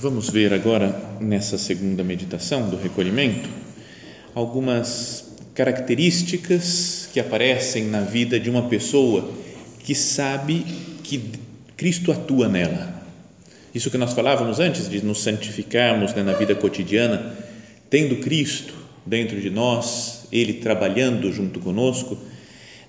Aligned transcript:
Vamos 0.00 0.30
ver 0.30 0.54
agora, 0.54 1.16
nessa 1.20 1.58
segunda 1.58 2.04
meditação 2.04 2.70
do 2.70 2.76
recolhimento, 2.76 3.48
algumas 4.32 5.24
características 5.56 7.08
que 7.12 7.18
aparecem 7.18 7.86
na 7.86 8.02
vida 8.02 8.38
de 8.38 8.48
uma 8.48 8.68
pessoa 8.68 9.28
que 9.80 9.96
sabe 9.96 10.64
que 11.02 11.32
Cristo 11.76 12.12
atua 12.12 12.48
nela. 12.48 13.02
Isso 13.74 13.90
que 13.90 13.98
nós 13.98 14.12
falávamos 14.12 14.60
antes 14.60 14.88
de 14.88 15.04
nos 15.04 15.20
santificarmos 15.20 16.14
né, 16.14 16.22
na 16.22 16.34
vida 16.34 16.54
cotidiana, 16.54 17.36
tendo 17.90 18.18
Cristo 18.18 18.74
dentro 19.04 19.40
de 19.40 19.50
nós, 19.50 20.28
Ele 20.30 20.52
trabalhando 20.52 21.32
junto 21.32 21.58
conosco, 21.58 22.16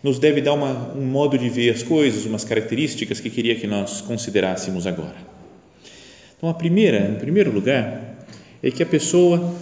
nos 0.03 0.19
deve 0.19 0.41
dar 0.41 0.53
uma, 0.53 0.93
um 0.93 1.07
modo 1.07 1.39
de 1.39 1.49
ver 1.49 1.71
as 1.71 1.81
coisas, 1.81 2.27
umas 2.27 2.43
características 2.43 3.19
que 3.19 3.31
queria 3.31 3.55
que 3.55 3.65
nós 3.65 3.99
considerássemos 3.99 4.85
agora. 4.85 5.38
Então, 6.39 6.47
a 6.47 6.53
primeira, 6.53 7.11
em 7.11 7.15
primeiro 7.15 7.51
lugar, 7.51 8.25
é 8.63 8.71
que 8.71 8.81
a 8.81 8.85
pessoa 8.85 9.53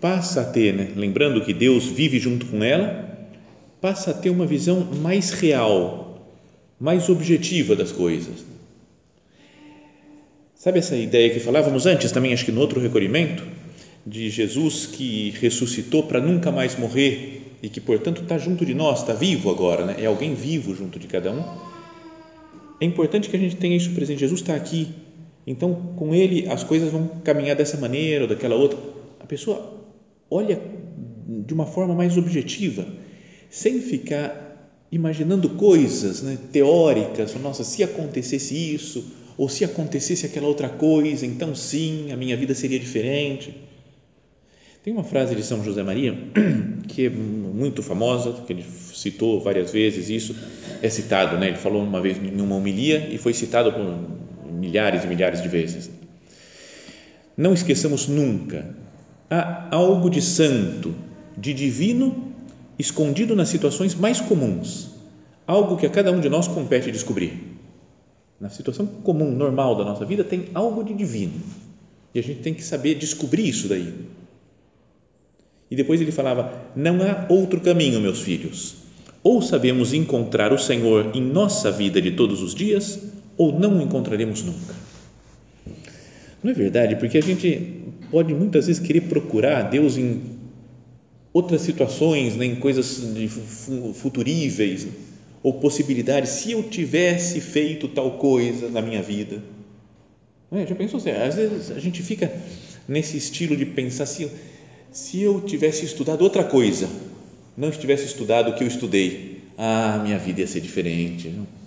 passa 0.00 0.42
a 0.42 0.44
ter, 0.44 0.72
né, 0.72 0.92
lembrando 0.94 1.44
que 1.44 1.52
Deus 1.52 1.86
vive 1.86 2.20
junto 2.20 2.46
com 2.46 2.62
ela, 2.62 3.18
passa 3.80 4.12
a 4.12 4.14
ter 4.14 4.30
uma 4.30 4.46
visão 4.46 4.80
mais 5.02 5.32
real, 5.32 6.24
mais 6.78 7.08
objetiva 7.08 7.74
das 7.74 7.90
coisas. 7.90 8.44
Sabe 10.54 10.78
essa 10.78 10.94
ideia 10.94 11.30
que 11.30 11.40
falávamos 11.40 11.84
antes 11.84 12.12
também, 12.12 12.32
acho 12.32 12.44
que 12.44 12.52
no 12.52 12.60
outro 12.60 12.78
recolhimento, 12.80 13.42
de 14.06 14.30
Jesus 14.30 14.86
que 14.86 15.34
ressuscitou 15.40 16.04
para 16.04 16.20
nunca 16.20 16.52
mais 16.52 16.78
morrer 16.78 17.56
e 17.60 17.68
que, 17.68 17.80
portanto, 17.80 18.22
está 18.22 18.38
junto 18.38 18.64
de 18.64 18.72
nós, 18.72 19.00
está 19.00 19.14
vivo 19.14 19.50
agora, 19.50 19.84
né? 19.84 19.96
é 19.98 20.06
alguém 20.06 20.32
vivo 20.32 20.76
junto 20.76 20.96
de 20.96 21.08
cada 21.08 21.32
um. 21.32 21.44
É 22.80 22.84
importante 22.84 23.28
que 23.28 23.36
a 23.36 23.38
gente 23.38 23.56
tenha 23.56 23.76
isso 23.76 23.90
presente. 23.90 24.20
Jesus 24.20 24.40
está 24.40 24.54
aqui, 24.54 24.88
então, 25.50 25.74
com 25.96 26.14
ele, 26.14 26.48
as 26.48 26.62
coisas 26.62 26.92
vão 26.92 27.08
caminhar 27.24 27.56
dessa 27.56 27.76
maneira 27.76 28.24
ou 28.24 28.28
daquela 28.28 28.54
outra. 28.54 28.78
A 29.18 29.26
pessoa 29.26 29.80
olha 30.30 30.60
de 31.26 31.52
uma 31.52 31.66
forma 31.66 31.94
mais 31.94 32.16
objetiva, 32.16 32.86
sem 33.50 33.80
ficar 33.80 34.48
imaginando 34.92 35.50
coisas 35.50 36.22
né, 36.22 36.38
teóricas. 36.52 37.34
Nossa, 37.34 37.64
se 37.64 37.82
acontecesse 37.82 38.74
isso, 38.74 39.04
ou 39.36 39.48
se 39.48 39.64
acontecesse 39.64 40.24
aquela 40.24 40.46
outra 40.46 40.68
coisa, 40.68 41.26
então 41.26 41.54
sim, 41.54 42.12
a 42.12 42.16
minha 42.16 42.36
vida 42.36 42.54
seria 42.54 42.78
diferente. 42.78 43.54
Tem 44.84 44.92
uma 44.92 45.04
frase 45.04 45.34
de 45.34 45.42
São 45.42 45.64
José 45.64 45.82
Maria 45.82 46.16
que 46.88 47.06
é 47.06 47.10
muito 47.10 47.82
famosa, 47.82 48.32
que 48.46 48.52
ele 48.52 48.64
citou 48.94 49.40
várias 49.40 49.72
vezes 49.72 50.08
isso, 50.08 50.34
é 50.80 50.88
citado, 50.88 51.36
né? 51.38 51.48
ele 51.48 51.56
falou 51.56 51.82
uma 51.82 52.00
vez 52.00 52.18
em 52.18 52.40
uma 52.40 52.56
homilia 52.56 53.08
e 53.10 53.18
foi 53.18 53.34
citado 53.34 53.72
por 53.72 54.20
milhares 54.50 55.04
e 55.04 55.06
milhares 55.06 55.42
de 55.42 55.48
vezes. 55.48 55.90
Não 57.36 57.52
esqueçamos 57.54 58.06
nunca, 58.06 58.74
há 59.30 59.74
algo 59.74 60.10
de 60.10 60.20
santo, 60.20 60.94
de 61.36 61.54
divino, 61.54 62.34
escondido 62.78 63.36
nas 63.36 63.48
situações 63.48 63.94
mais 63.94 64.20
comuns, 64.20 64.90
algo 65.46 65.76
que 65.76 65.86
a 65.86 65.90
cada 65.90 66.12
um 66.12 66.20
de 66.20 66.28
nós 66.28 66.48
compete 66.48 66.90
descobrir. 66.90 67.58
Na 68.40 68.48
situação 68.48 68.86
comum, 68.86 69.30
normal 69.30 69.76
da 69.76 69.84
nossa 69.84 70.04
vida, 70.04 70.24
tem 70.24 70.46
algo 70.54 70.82
de 70.82 70.94
divino 70.94 71.40
e 72.14 72.18
a 72.18 72.22
gente 72.22 72.40
tem 72.40 72.54
que 72.54 72.64
saber 72.64 72.96
descobrir 72.96 73.48
isso 73.48 73.68
daí. 73.68 73.92
E 75.70 75.76
depois 75.76 76.00
ele 76.00 76.10
falava: 76.10 76.52
Não 76.74 77.00
há 77.02 77.26
outro 77.28 77.60
caminho, 77.60 78.00
meus 78.00 78.20
filhos. 78.20 78.74
Ou 79.22 79.40
sabemos 79.40 79.92
encontrar 79.92 80.52
o 80.52 80.58
Senhor 80.58 81.14
em 81.14 81.20
nossa 81.20 81.70
vida 81.70 82.00
de 82.00 82.10
todos 82.12 82.42
os 82.42 82.54
dias, 82.54 82.98
ou 83.40 83.58
não 83.58 83.78
o 83.78 83.82
encontraremos 83.82 84.42
nunca. 84.42 84.74
Não 86.42 86.50
é 86.50 86.54
verdade? 86.54 86.96
Porque 86.96 87.16
a 87.16 87.22
gente 87.22 87.86
pode 88.10 88.34
muitas 88.34 88.66
vezes 88.66 88.86
querer 88.86 89.00
procurar 89.02 89.62
Deus 89.62 89.96
em 89.96 90.20
outras 91.32 91.62
situações, 91.62 92.36
né, 92.36 92.44
em 92.44 92.56
coisas 92.56 93.02
futuríveis 93.94 94.86
ou 95.42 95.54
possibilidades. 95.54 96.32
Se 96.32 96.52
eu 96.52 96.64
tivesse 96.64 97.40
feito 97.40 97.88
tal 97.88 98.18
coisa 98.18 98.68
na 98.68 98.82
minha 98.82 99.00
vida. 99.00 99.42
É? 100.52 100.66
Já 100.66 100.74
pensou 100.74 100.98
assim? 100.98 101.10
Às 101.10 101.36
vezes 101.36 101.70
a 101.70 101.80
gente 101.80 102.02
fica 102.02 102.30
nesse 102.86 103.16
estilo 103.16 103.56
de 103.56 103.64
pensar 103.64 104.04
assim: 104.04 104.30
se 104.92 105.22
eu 105.22 105.40
tivesse 105.40 105.86
estudado 105.86 106.20
outra 106.20 106.44
coisa, 106.44 106.90
não 107.56 107.70
tivesse 107.70 108.04
estudado 108.04 108.50
o 108.50 108.54
que 108.54 108.62
eu 108.62 108.68
estudei, 108.68 109.44
ah, 109.56 109.98
minha 110.02 110.18
vida 110.18 110.42
ia 110.42 110.46
ser 110.46 110.60
diferente. 110.60 111.28
Não? 111.28 111.59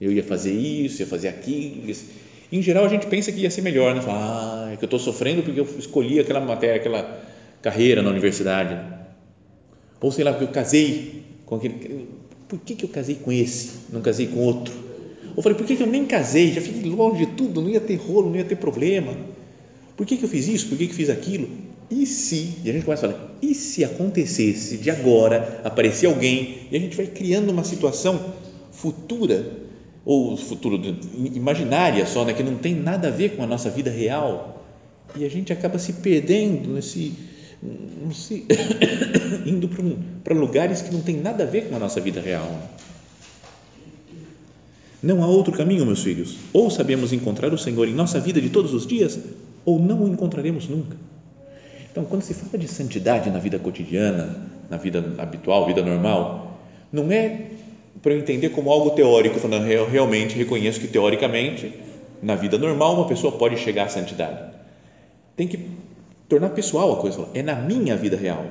Eu 0.00 0.10
ia 0.10 0.22
fazer 0.22 0.52
isso, 0.52 1.02
ia 1.02 1.06
fazer 1.06 1.28
aquilo. 1.28 1.94
Em 2.50 2.62
geral, 2.62 2.84
a 2.84 2.88
gente 2.88 3.06
pensa 3.06 3.30
que 3.30 3.40
ia 3.40 3.50
ser 3.50 3.62
melhor, 3.62 3.94
né? 3.94 4.00
Fala, 4.00 4.66
ah, 4.66 4.72
é 4.72 4.76
que 4.76 4.82
eu 4.82 4.86
estou 4.86 4.98
sofrendo 4.98 5.42
porque 5.42 5.60
eu 5.60 5.68
escolhi 5.78 6.18
aquela 6.18 6.40
matéria, 6.40 6.76
aquela 6.76 7.22
carreira 7.60 8.02
na 8.02 8.10
universidade. 8.10 8.76
Ou 10.00 10.10
sei 10.10 10.24
lá, 10.24 10.32
porque 10.32 10.44
eu 10.44 10.48
casei 10.48 11.22
com 11.44 11.56
aquele. 11.56 12.08
Por 12.48 12.58
que, 12.60 12.74
que 12.74 12.84
eu 12.84 12.88
casei 12.88 13.16
com 13.16 13.30
esse, 13.30 13.70
não 13.92 14.00
casei 14.00 14.26
com 14.26 14.40
outro? 14.40 14.74
Ou 15.36 15.42
falei, 15.42 15.56
por 15.56 15.66
que, 15.66 15.76
que 15.76 15.82
eu 15.82 15.86
nem 15.86 16.04
casei? 16.04 16.52
Já 16.52 16.60
fiquei 16.60 16.90
longe 16.90 17.26
de 17.26 17.32
tudo, 17.32 17.60
não 17.60 17.68
ia 17.68 17.80
ter 17.80 17.94
rolo, 17.94 18.30
não 18.30 18.36
ia 18.36 18.44
ter 18.44 18.56
problema. 18.56 19.14
Por 19.96 20.04
que, 20.06 20.16
que 20.16 20.24
eu 20.24 20.28
fiz 20.28 20.48
isso? 20.48 20.68
Por 20.68 20.76
que, 20.76 20.88
que 20.88 20.94
fiz 20.94 21.10
aquilo? 21.10 21.48
E 21.90 22.06
se, 22.06 22.54
e 22.64 22.70
a 22.70 22.72
gente 22.72 22.84
começa 22.84 23.06
a 23.06 23.10
falar, 23.10 23.36
e 23.42 23.54
se 23.54 23.84
acontecesse 23.84 24.76
de 24.76 24.90
agora 24.90 25.60
aparecer 25.64 26.06
alguém 26.06 26.68
e 26.70 26.76
a 26.76 26.80
gente 26.80 26.96
vai 26.96 27.06
criando 27.06 27.50
uma 27.50 27.64
situação 27.64 28.32
futura 28.70 29.59
ou 30.04 30.36
futuro 30.36 30.80
imaginária 31.34 32.06
só, 32.06 32.24
né, 32.24 32.32
que 32.32 32.42
não 32.42 32.56
tem 32.56 32.74
nada 32.74 33.08
a 33.08 33.10
ver 33.10 33.36
com 33.36 33.42
a 33.42 33.46
nossa 33.46 33.68
vida 33.68 33.90
real 33.90 34.64
e 35.16 35.24
a 35.24 35.28
gente 35.28 35.52
acaba 35.52 35.78
se 35.78 35.94
perdendo 35.94 36.70
nesse, 36.70 37.14
nesse 38.06 38.46
indo 39.44 39.68
para 40.22 40.34
lugares 40.34 40.82
que 40.82 40.92
não 40.92 41.00
tem 41.00 41.16
nada 41.16 41.44
a 41.44 41.46
ver 41.46 41.68
com 41.68 41.76
a 41.76 41.78
nossa 41.78 42.00
vida 42.00 42.20
real. 42.20 42.48
Não 45.02 45.22
há 45.22 45.26
outro 45.26 45.52
caminho, 45.52 45.86
meus 45.86 46.02
filhos. 46.02 46.36
Ou 46.52 46.70
sabemos 46.70 47.12
encontrar 47.12 47.52
o 47.54 47.58
Senhor 47.58 47.88
em 47.88 47.94
nossa 47.94 48.20
vida 48.20 48.40
de 48.40 48.50
todos 48.50 48.74
os 48.74 48.86
dias, 48.86 49.18
ou 49.64 49.78
não 49.78 50.04
o 50.04 50.08
encontraremos 50.08 50.68
nunca. 50.68 50.96
Então, 51.90 52.04
quando 52.04 52.22
se 52.22 52.34
fala 52.34 52.58
de 52.58 52.68
santidade 52.68 53.30
na 53.30 53.38
vida 53.38 53.58
cotidiana, 53.58 54.46
na 54.68 54.76
vida 54.76 55.14
habitual, 55.18 55.66
vida 55.66 55.82
normal, 55.82 56.60
não 56.92 57.10
é 57.10 57.46
para 58.02 58.12
eu 58.12 58.18
entender 58.18 58.50
como 58.50 58.70
algo 58.70 58.90
teórico, 58.90 59.38
falando, 59.38 59.66
eu 59.66 59.88
realmente 59.88 60.36
reconheço 60.36 60.80
que 60.80 60.88
teoricamente, 60.88 61.72
na 62.22 62.34
vida 62.34 62.56
normal, 62.56 62.94
uma 62.94 63.06
pessoa 63.06 63.32
pode 63.32 63.56
chegar 63.58 63.84
à 63.84 63.88
santidade. 63.88 64.54
Tem 65.36 65.46
que 65.46 65.58
tornar 66.28 66.50
pessoal 66.50 66.92
a 66.92 66.96
coisa, 66.96 67.26
é 67.34 67.42
na 67.42 67.56
minha 67.56 67.96
vida 67.96 68.16
real. 68.16 68.44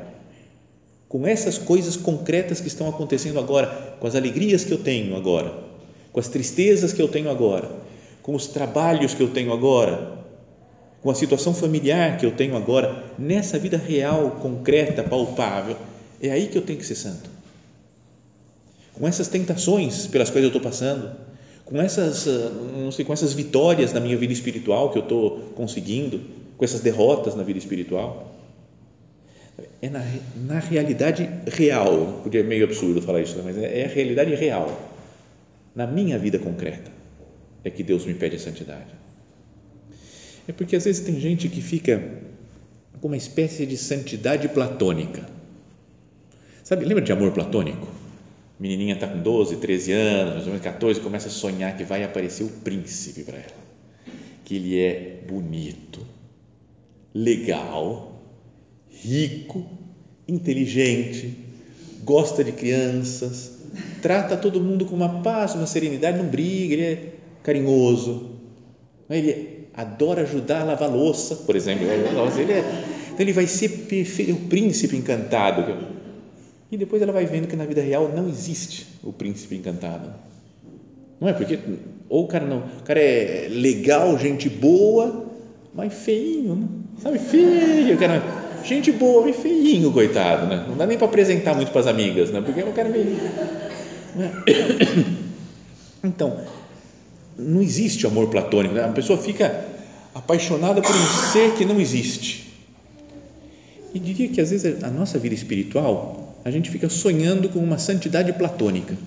Com 1.08 1.26
essas 1.26 1.58
coisas 1.58 1.96
concretas 1.96 2.60
que 2.62 2.68
estão 2.68 2.88
acontecendo 2.88 3.40
agora, 3.40 3.96
com 4.00 4.06
as 4.06 4.16
alegrias 4.16 4.64
que 4.64 4.72
eu 4.72 4.78
tenho 4.78 5.16
agora, 5.16 5.54
com 6.12 6.20
as 6.20 6.28
tristezas 6.28 6.94
que 6.94 7.02
eu 7.02 7.08
tenho 7.08 7.30
agora, 7.30 7.72
com 8.22 8.36
os 8.36 8.48
trabalhos 8.48 9.16
que 9.16 9.24
eu 9.24 9.30
tenho 9.30 9.52
agora, 9.52 10.20
com 11.02 11.10
a 11.10 11.16
situação 11.16 11.54
familiar 11.54 12.18
que 12.18 12.26
eu 12.26 12.32
tenho 12.32 12.56
agora, 12.56 13.06
nessa 13.18 13.58
vida 13.58 13.78
real, 13.78 14.32
concreta, 14.42 15.02
palpável, 15.02 15.78
é 16.22 16.30
aí 16.30 16.48
que 16.48 16.58
eu 16.58 16.62
tenho 16.62 16.78
que 16.78 16.86
ser 16.86 16.96
santo 16.96 17.39
com 19.00 19.08
essas 19.08 19.30
tentações 19.30 20.06
pelas 20.08 20.30
quais 20.30 20.44
eu 20.44 20.50
estou 20.50 20.62
passando, 20.62 21.12
com 21.64 21.82
essas, 21.82 22.28
ah, 22.28 22.52
não 22.78 22.92
sei, 22.92 23.06
com 23.06 23.14
essas 23.14 23.34
vitórias 23.34 23.94
na 23.94 24.00
minha 24.02 24.18
vida 24.18 24.34
espiritual 24.34 24.92
que 24.92 24.98
eu 24.98 25.04
estou 25.04 25.40
conseguindo, 25.56 26.20
com 26.58 26.66
essas 26.66 26.82
derrotas 26.82 27.34
na 27.34 27.44
vida 27.44 27.58
espiritual. 27.58 28.36
É 29.82 29.90
na, 29.90 30.04
na 30.36 30.60
realidade 30.60 31.30
real, 31.48 32.20
podia 32.24 32.44
meio 32.44 32.66
absurdo 32.66 33.02
falar 33.02 33.22
isso, 33.22 33.42
mas 33.44 33.58
é, 33.58 33.82
é 33.82 33.86
a 33.86 33.88
realidade 33.88 34.36
real, 34.36 34.78
na 35.74 35.88
minha 35.88 36.20
vida 36.20 36.38
concreta, 36.38 36.92
é 37.64 37.70
que 37.70 37.84
Deus 37.84 38.06
me 38.06 38.14
pede 38.14 38.36
a 38.36 38.40
santidade. 38.40 38.94
É 40.46 40.52
porque 40.52 40.76
às 40.76 40.84
vezes 40.84 41.06
tem 41.06 41.20
gente 41.20 41.48
que 41.48 41.62
fica 41.62 42.04
com 43.00 43.08
uma 43.08 43.18
espécie 43.18 43.66
de 43.66 43.78
santidade 43.78 44.50
platônica. 44.50 45.24
Sabe, 46.64 46.84
lembra 46.84 47.04
de 47.04 47.12
amor 47.14 47.32
platônico? 47.32 47.88
Menininha 48.60 48.96
está 48.96 49.08
com 49.08 49.20
12, 49.20 49.58
13 49.58 49.92
anos, 49.94 50.34
mais 50.34 50.46
ou 50.46 50.52
menos 50.52 50.62
14, 50.62 51.00
começa 51.00 51.30
a 51.30 51.32
sonhar 51.32 51.76
que 51.78 51.84
vai 51.84 52.04
aparecer 52.04 52.44
o 52.44 52.50
príncipe 52.50 53.24
para 53.24 53.38
ela, 53.38 53.70
que 54.44 54.56
ele 54.56 54.80
é 54.80 55.24
bonito, 55.28 56.06
legal, 57.14 58.22
rico, 58.90 59.66
inteligente, 60.28 61.38
gosta 62.04 62.44
de 62.44 62.52
crianças, 62.52 63.60
trata 64.02 64.36
todo 64.36 64.60
mundo 64.60 64.86
com 64.86 64.96
uma 64.96 65.22
paz, 65.22 65.56
uma 65.56 65.66
serenidade, 65.66 66.18
não 66.18 66.26
briga, 66.26 66.74
ele 66.74 66.84
é 66.84 67.14
carinhoso, 67.42 68.32
ele 69.10 69.68
adora 69.74 70.24
ajudar 70.24 70.62
a 70.62 70.66
lavar 70.66 70.92
louça, 70.92 71.36
por 71.38 71.56
exemplo, 71.56 71.86
ele 71.86 72.52
é, 72.52 72.60
então 73.08 73.20
ele 73.20 73.34
vai 73.34 73.48
ser 73.48 73.70
o 74.32 74.48
príncipe 74.48 74.98
encantado, 74.98 75.99
e 76.72 76.78
depois 76.78 77.02
ela 77.02 77.12
vai 77.12 77.26
vendo 77.26 77.48
que 77.48 77.56
na 77.56 77.66
vida 77.66 77.82
real 77.82 78.12
não 78.16 78.30
existe 78.30 78.88
o 79.04 79.12
príncipe 79.12 79.56
encantado. 79.56 80.14
Não 81.20 81.28
é 81.28 81.34
porque 81.34 81.60
ou 82.08 82.24
o 82.24 82.28
cara 82.28 82.46
não, 82.46 82.60
o 82.60 82.84
cara 82.84 83.00
é 83.00 83.48
legal, 83.50 84.18
gente 84.18 84.50
boa, 84.50 85.26
mas 85.74 85.94
feinho, 85.94 86.56
né? 86.56 86.68
sabe? 87.02 87.20
Feio, 87.20 87.98
cara, 87.98 88.24
gente 88.64 88.92
boa, 88.92 89.26
mas 89.26 89.36
feinho, 89.36 89.92
coitado, 89.92 90.48
né? 90.48 90.66
Não 90.68 90.76
dá 90.76 90.88
nem 90.88 90.98
para 90.98 91.08
apresentar 91.08 91.56
muito 91.56 91.72
para 91.72 91.82
as 91.82 91.88
amigas, 91.88 92.32
né? 92.32 92.42
Porque 92.42 92.62
o 92.62 92.72
cara 92.74 92.90
é 92.90 92.92
meio 92.92 93.18
né? 94.16 94.32
Então, 96.04 96.40
não 97.38 97.62
existe 97.62 98.08
amor 98.08 98.30
platônico, 98.30 98.74
né? 98.74 98.86
A 98.86 98.90
pessoa 98.90 99.20
fica 99.20 99.66
apaixonada 100.16 100.82
por 100.82 100.96
um 100.96 101.32
ser 101.32 101.54
que 101.56 101.66
não 101.66 101.80
existe. 101.80 102.54
E 103.94 104.00
diria 104.00 104.30
que 104.30 104.40
às 104.40 104.50
vezes 104.50 104.84
a 104.84 104.90
nossa 104.90 105.20
vida 105.20 105.36
espiritual 105.36 106.29
a 106.44 106.52
gente 106.52 106.70
fica 106.70 106.90
sonhando 106.90 107.50
com 107.50 107.60
uma 107.60 107.78
santidade 107.78 108.32
platônica. 108.34 108.98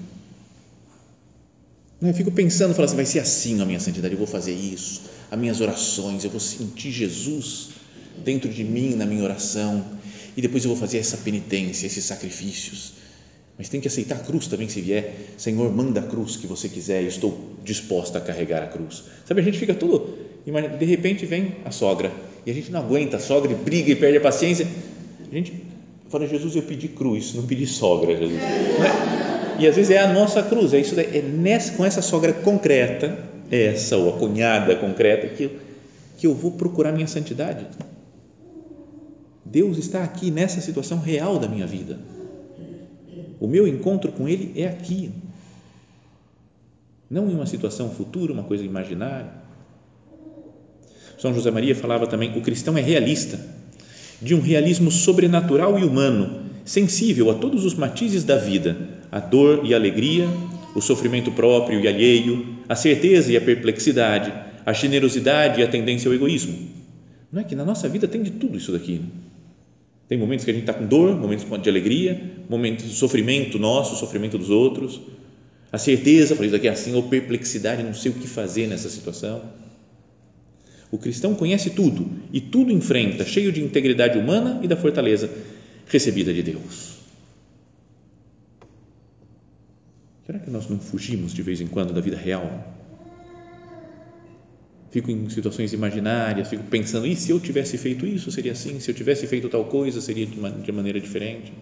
Eu 2.00 2.12
fico 2.12 2.32
pensando, 2.32 2.74
falo 2.74 2.84
assim, 2.84 2.96
vai 2.96 3.06
ser 3.06 3.20
assim 3.20 3.60
a 3.60 3.64
minha 3.64 3.78
santidade, 3.78 4.14
eu 4.14 4.18
vou 4.18 4.26
fazer 4.26 4.52
isso, 4.52 5.02
as 5.30 5.38
minhas 5.38 5.60
orações, 5.60 6.24
eu 6.24 6.30
vou 6.30 6.40
sentir 6.40 6.90
Jesus 6.90 7.68
dentro 8.24 8.50
de 8.50 8.64
mim 8.64 8.96
na 8.96 9.06
minha 9.06 9.22
oração 9.22 9.84
e 10.36 10.42
depois 10.42 10.64
eu 10.64 10.70
vou 10.70 10.78
fazer 10.78 10.98
essa 10.98 11.16
penitência, 11.18 11.86
esses 11.86 12.04
sacrifícios. 12.04 12.94
Mas 13.56 13.68
tem 13.68 13.80
que 13.80 13.86
aceitar 13.86 14.16
a 14.16 14.18
cruz 14.18 14.48
também 14.48 14.68
se 14.68 14.80
vier. 14.80 15.14
Senhor, 15.36 15.72
manda 15.72 16.00
a 16.00 16.02
cruz 16.02 16.36
que 16.36 16.46
você 16.46 16.68
quiser, 16.68 17.02
eu 17.02 17.08
estou 17.08 17.54
disposta 17.62 18.18
a 18.18 18.20
carregar 18.20 18.64
a 18.64 18.66
cruz. 18.66 19.04
Sabe, 19.24 19.40
a 19.40 19.44
gente 19.44 19.58
fica 19.58 19.72
tudo, 19.72 20.18
de 20.44 20.84
repente 20.84 21.24
vem 21.24 21.56
a 21.64 21.70
sogra 21.70 22.12
e 22.44 22.50
a 22.50 22.54
gente 22.54 22.72
não 22.72 22.80
aguenta 22.80 23.18
a 23.18 23.20
sogra 23.20 23.52
e 23.52 23.54
briga 23.54 23.92
e 23.92 23.94
perde 23.94 24.18
a 24.18 24.20
paciência. 24.20 24.66
A 25.30 25.34
gente 25.34 25.71
Fala, 26.12 26.26
Jesus, 26.26 26.54
eu 26.54 26.62
pedi 26.62 26.88
cruz, 26.88 27.32
não 27.32 27.46
pedi 27.46 27.66
sogra, 27.66 28.14
Jesus. 28.14 28.38
É? 28.38 29.62
E 29.62 29.66
às 29.66 29.74
vezes 29.76 29.90
é 29.90 29.98
a 29.98 30.12
nossa 30.12 30.42
cruz, 30.42 30.74
é 30.74 30.78
isso 30.78 30.94
daí, 30.94 31.06
é 31.16 31.22
nessa, 31.22 31.72
com 31.72 31.86
essa 31.86 32.02
sogra 32.02 32.34
concreta, 32.34 33.16
essa 33.50 33.96
ou 33.96 34.10
a 34.10 34.18
cunhada 34.18 34.76
concreta, 34.76 35.28
que 35.28 35.44
eu, 35.44 35.50
que 36.18 36.26
eu 36.26 36.34
vou 36.34 36.50
procurar 36.50 36.92
minha 36.92 37.06
santidade. 37.06 37.66
Deus 39.42 39.78
está 39.78 40.04
aqui 40.04 40.30
nessa 40.30 40.60
situação 40.60 40.98
real 40.98 41.38
da 41.38 41.48
minha 41.48 41.66
vida. 41.66 41.98
O 43.40 43.46
meu 43.46 43.66
encontro 43.66 44.12
com 44.12 44.28
Ele 44.28 44.52
é 44.60 44.66
aqui, 44.66 45.10
não 47.08 47.30
em 47.30 47.34
uma 47.34 47.46
situação 47.46 47.88
futura, 47.88 48.34
uma 48.34 48.44
coisa 48.44 48.62
imaginária. 48.62 49.32
São 51.18 51.32
José 51.32 51.50
Maria 51.50 51.74
falava 51.74 52.06
também: 52.06 52.36
o 52.36 52.42
cristão 52.42 52.76
é 52.76 52.82
realista 52.82 53.61
de 54.22 54.34
um 54.34 54.40
realismo 54.40 54.90
sobrenatural 54.90 55.78
e 55.78 55.84
humano, 55.84 56.42
sensível 56.64 57.30
a 57.30 57.34
todos 57.34 57.64
os 57.64 57.74
matizes 57.74 58.22
da 58.22 58.36
vida, 58.36 58.76
a 59.10 59.18
dor 59.18 59.62
e 59.64 59.74
a 59.74 59.76
alegria, 59.76 60.28
o 60.74 60.80
sofrimento 60.80 61.32
próprio 61.32 61.80
e 61.80 61.88
alheio, 61.88 62.46
a 62.68 62.76
certeza 62.76 63.32
e 63.32 63.36
a 63.36 63.40
perplexidade, 63.40 64.32
a 64.64 64.72
generosidade 64.72 65.60
e 65.60 65.64
a 65.64 65.68
tendência 65.68 66.08
ao 66.08 66.14
egoísmo. 66.14 66.56
Não 67.32 67.40
é 67.40 67.44
que 67.44 67.56
na 67.56 67.64
nossa 67.64 67.88
vida 67.88 68.06
tem 68.06 68.22
de 68.22 68.30
tudo 68.30 68.56
isso 68.56 68.70
daqui. 68.70 68.94
Né? 68.94 69.06
Tem 70.08 70.16
momentos 70.16 70.44
que 70.44 70.50
a 70.50 70.54
gente 70.54 70.64
está 70.64 70.74
com 70.74 70.86
dor, 70.86 71.18
momentos 71.18 71.46
de 71.60 71.68
alegria, 71.68 72.20
momentos 72.48 72.84
de 72.84 72.94
sofrimento 72.94 73.58
nosso, 73.58 73.96
sofrimento 73.96 74.38
dos 74.38 74.50
outros, 74.50 75.00
a 75.72 75.78
certeza, 75.78 76.34
falei 76.34 76.48
isso 76.48 76.56
daqui 76.56 76.68
é 76.68 76.70
assim, 76.70 76.94
ou 76.94 77.02
perplexidade, 77.04 77.82
não 77.82 77.94
sei 77.94 78.12
o 78.12 78.14
que 78.14 78.28
fazer 78.28 78.66
nessa 78.66 78.88
situação 78.88 79.42
o 80.92 80.98
cristão 80.98 81.34
conhece 81.34 81.70
tudo 81.70 82.06
e 82.30 82.38
tudo 82.38 82.70
enfrenta, 82.70 83.24
cheio 83.24 83.50
de 83.50 83.64
integridade 83.64 84.18
humana 84.18 84.60
e 84.62 84.68
da 84.68 84.76
fortaleza 84.76 85.30
recebida 85.86 86.34
de 86.34 86.42
Deus. 86.42 86.98
Será 90.26 90.38
que 90.38 90.50
nós 90.50 90.68
não 90.68 90.78
fugimos 90.78 91.32
de 91.32 91.40
vez 91.40 91.62
em 91.62 91.66
quando 91.66 91.94
da 91.94 92.00
vida 92.02 92.16
real? 92.16 92.76
Fico 94.90 95.10
em 95.10 95.30
situações 95.30 95.72
imaginárias, 95.72 96.48
fico 96.48 96.64
pensando, 96.64 97.06
e 97.06 97.16
se 97.16 97.30
eu 97.30 97.40
tivesse 97.40 97.78
feito 97.78 98.06
isso, 98.06 98.30
seria 98.30 98.52
assim? 98.52 98.78
Se 98.78 98.90
eu 98.90 98.94
tivesse 98.94 99.26
feito 99.26 99.48
tal 99.48 99.64
coisa, 99.64 99.98
seria 99.98 100.26
de, 100.26 100.38
uma, 100.38 100.50
de 100.50 100.70
maneira 100.70 101.00
diferente? 101.00 101.54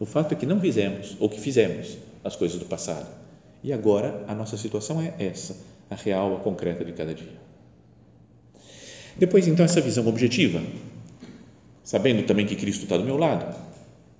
O 0.00 0.04
fato 0.04 0.32
é 0.32 0.36
que 0.36 0.44
não 0.44 0.60
fizemos, 0.60 1.16
ou 1.20 1.28
que 1.28 1.40
fizemos, 1.40 1.96
as 2.24 2.34
coisas 2.34 2.58
do 2.58 2.64
passado. 2.64 3.06
E 3.62 3.72
agora 3.72 4.24
a 4.26 4.34
nossa 4.34 4.56
situação 4.56 5.00
é 5.00 5.14
essa, 5.20 5.56
a 5.88 5.94
real, 5.94 6.36
a 6.36 6.40
concreta 6.40 6.84
de 6.84 6.92
cada 6.92 7.14
dia. 7.14 7.43
Depois, 9.16 9.46
então, 9.46 9.64
essa 9.64 9.80
visão 9.80 10.06
objetiva, 10.06 10.60
sabendo 11.82 12.26
também 12.26 12.46
que 12.46 12.56
Cristo 12.56 12.82
está 12.82 12.96
do 12.96 13.04
meu 13.04 13.16
lado, 13.16 13.54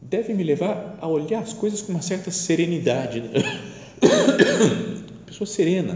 deve 0.00 0.32
me 0.35 0.44
levar 0.44 0.99
a 1.00 1.08
olhar 1.08 1.43
as 1.43 1.52
coisas 1.52 1.82
com 1.82 1.93
uma 1.93 2.02
certa 2.02 2.31
serenidade. 2.31 3.20
Né? 3.20 3.31
Pessoa 5.26 5.46
serena. 5.46 5.94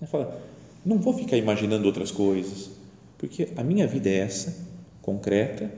Né? 0.00 0.06
Fala, 0.06 0.40
não 0.84 0.98
vou 0.98 1.12
ficar 1.14 1.36
imaginando 1.36 1.86
outras 1.86 2.10
coisas, 2.12 2.70
porque 3.18 3.48
a 3.56 3.64
minha 3.64 3.86
vida 3.86 4.08
é 4.08 4.18
essa, 4.18 4.56
concreta, 5.02 5.70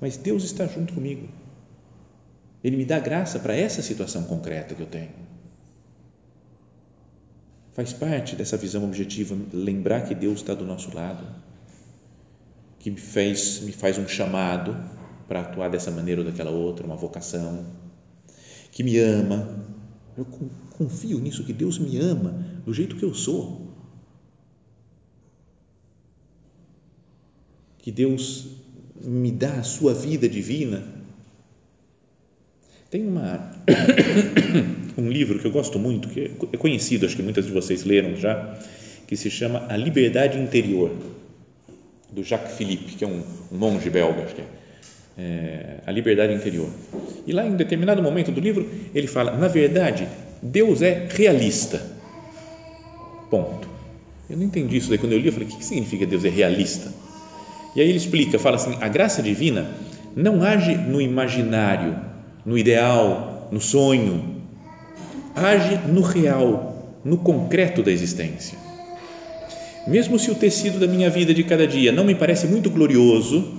mas 0.00 0.16
Deus 0.16 0.44
está 0.44 0.66
junto 0.66 0.94
comigo. 0.94 1.26
Ele 2.62 2.76
me 2.76 2.84
dá 2.84 3.00
graça 3.00 3.40
para 3.40 3.56
essa 3.56 3.82
situação 3.82 4.22
concreta 4.24 4.74
que 4.74 4.80
eu 4.80 4.86
tenho. 4.86 5.10
Faz 7.72 7.92
parte 7.92 8.36
dessa 8.36 8.56
visão 8.56 8.84
objetiva 8.84 9.34
lembrar 9.52 10.02
que 10.02 10.14
Deus 10.14 10.40
está 10.40 10.54
do 10.54 10.64
nosso 10.64 10.94
lado 10.94 11.24
que 12.82 12.90
me 12.90 12.96
fez, 12.96 13.60
me 13.60 13.70
faz 13.70 13.96
um 13.96 14.08
chamado 14.08 14.76
para 15.28 15.40
atuar 15.40 15.70
dessa 15.70 15.90
maneira 15.90 16.20
ou 16.20 16.26
daquela 16.26 16.50
outra, 16.50 16.84
uma 16.84 16.96
vocação, 16.96 17.64
que 18.72 18.82
me 18.82 18.98
ama. 18.98 19.64
Eu 20.18 20.26
confio 20.72 21.20
nisso 21.20 21.44
que 21.44 21.52
Deus 21.52 21.78
me 21.78 21.96
ama 21.96 22.44
do 22.66 22.74
jeito 22.74 22.96
que 22.96 23.04
eu 23.04 23.14
sou. 23.14 23.72
Que 27.78 27.92
Deus 27.92 28.48
me 29.00 29.30
dá 29.30 29.54
a 29.54 29.62
sua 29.62 29.94
vida 29.94 30.28
divina. 30.28 30.82
Tem 32.90 33.06
uma 33.06 33.62
um 34.98 35.08
livro 35.08 35.38
que 35.38 35.46
eu 35.46 35.52
gosto 35.52 35.78
muito, 35.78 36.08
que 36.08 36.32
é 36.52 36.56
conhecido, 36.56 37.06
acho 37.06 37.14
que 37.14 37.22
muitas 37.22 37.46
de 37.46 37.52
vocês 37.52 37.84
leram 37.84 38.16
já, 38.16 38.58
que 39.06 39.16
se 39.16 39.30
chama 39.30 39.66
A 39.68 39.76
Liberdade 39.76 40.36
Interior 40.36 41.11
do 42.12 42.22
Jacques 42.22 42.56
Philippe, 42.56 42.96
que 42.96 43.04
é 43.04 43.06
um, 43.08 43.22
um 43.50 43.58
monge 43.58 43.88
belga, 43.88 44.24
acho 44.24 44.34
que 44.34 44.42
é, 44.42 44.44
é, 45.18 45.76
A 45.86 45.90
Liberdade 45.90 46.32
Interior. 46.32 46.68
E 47.26 47.32
lá, 47.32 47.46
em 47.46 47.56
determinado 47.56 48.02
momento 48.02 48.30
do 48.30 48.40
livro, 48.40 48.68
ele 48.94 49.06
fala: 49.06 49.36
na 49.36 49.48
verdade, 49.48 50.06
Deus 50.42 50.82
é 50.82 51.08
realista. 51.10 51.82
Ponto. 53.30 53.68
Eu 54.28 54.36
não 54.36 54.44
entendi 54.44 54.76
isso 54.76 54.88
daí 54.88 54.98
quando 54.98 55.12
eu 55.12 55.18
li, 55.18 55.26
eu 55.26 55.32
falei: 55.32 55.48
o 55.48 55.50
que 55.50 55.64
significa 55.64 56.06
Deus 56.06 56.24
é 56.24 56.28
realista? 56.28 56.92
E 57.74 57.80
aí 57.80 57.88
ele 57.88 57.98
explica, 57.98 58.38
fala 58.38 58.56
assim: 58.56 58.76
a 58.80 58.88
graça 58.88 59.22
divina 59.22 59.70
não 60.14 60.42
age 60.42 60.74
no 60.74 61.00
imaginário, 61.00 61.98
no 62.44 62.58
ideal, 62.58 63.48
no 63.50 63.60
sonho, 63.60 64.42
age 65.34 65.78
no 65.88 66.02
real, 66.02 67.00
no 67.04 67.16
concreto 67.16 67.82
da 67.82 67.90
existência. 67.90 68.58
Mesmo 69.86 70.18
se 70.18 70.30
o 70.30 70.34
tecido 70.34 70.78
da 70.78 70.86
minha 70.86 71.10
vida 71.10 71.34
de 71.34 71.42
cada 71.42 71.66
dia 71.66 71.90
não 71.90 72.04
me 72.04 72.14
parece 72.14 72.46
muito 72.46 72.70
glorioso, 72.70 73.52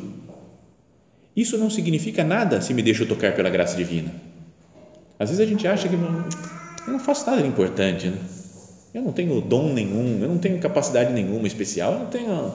isso 1.35 1.57
não 1.57 1.69
significa 1.69 2.23
nada 2.23 2.61
se 2.61 2.73
me 2.73 2.81
deixo 2.81 3.05
tocar 3.05 3.33
pela 3.35 3.49
graça 3.49 3.75
divina. 3.75 4.13
Às 5.19 5.29
vezes 5.29 5.45
a 5.45 5.49
gente 5.49 5.67
acha 5.67 5.89
que 5.89 5.95
não, 5.95 6.25
eu 6.87 6.93
não 6.93 6.99
faço 6.99 7.25
nada 7.25 7.41
de 7.41 7.47
importante, 7.47 8.07
né? 8.07 8.17
eu 8.93 9.01
não 9.01 9.11
tenho 9.11 9.41
dom 9.41 9.73
nenhum, 9.73 10.19
eu 10.21 10.27
não 10.27 10.37
tenho 10.37 10.59
capacidade 10.59 11.11
nenhuma 11.11 11.47
especial, 11.47 11.93
eu 11.93 11.99
não 11.99 12.05
tenho. 12.07 12.53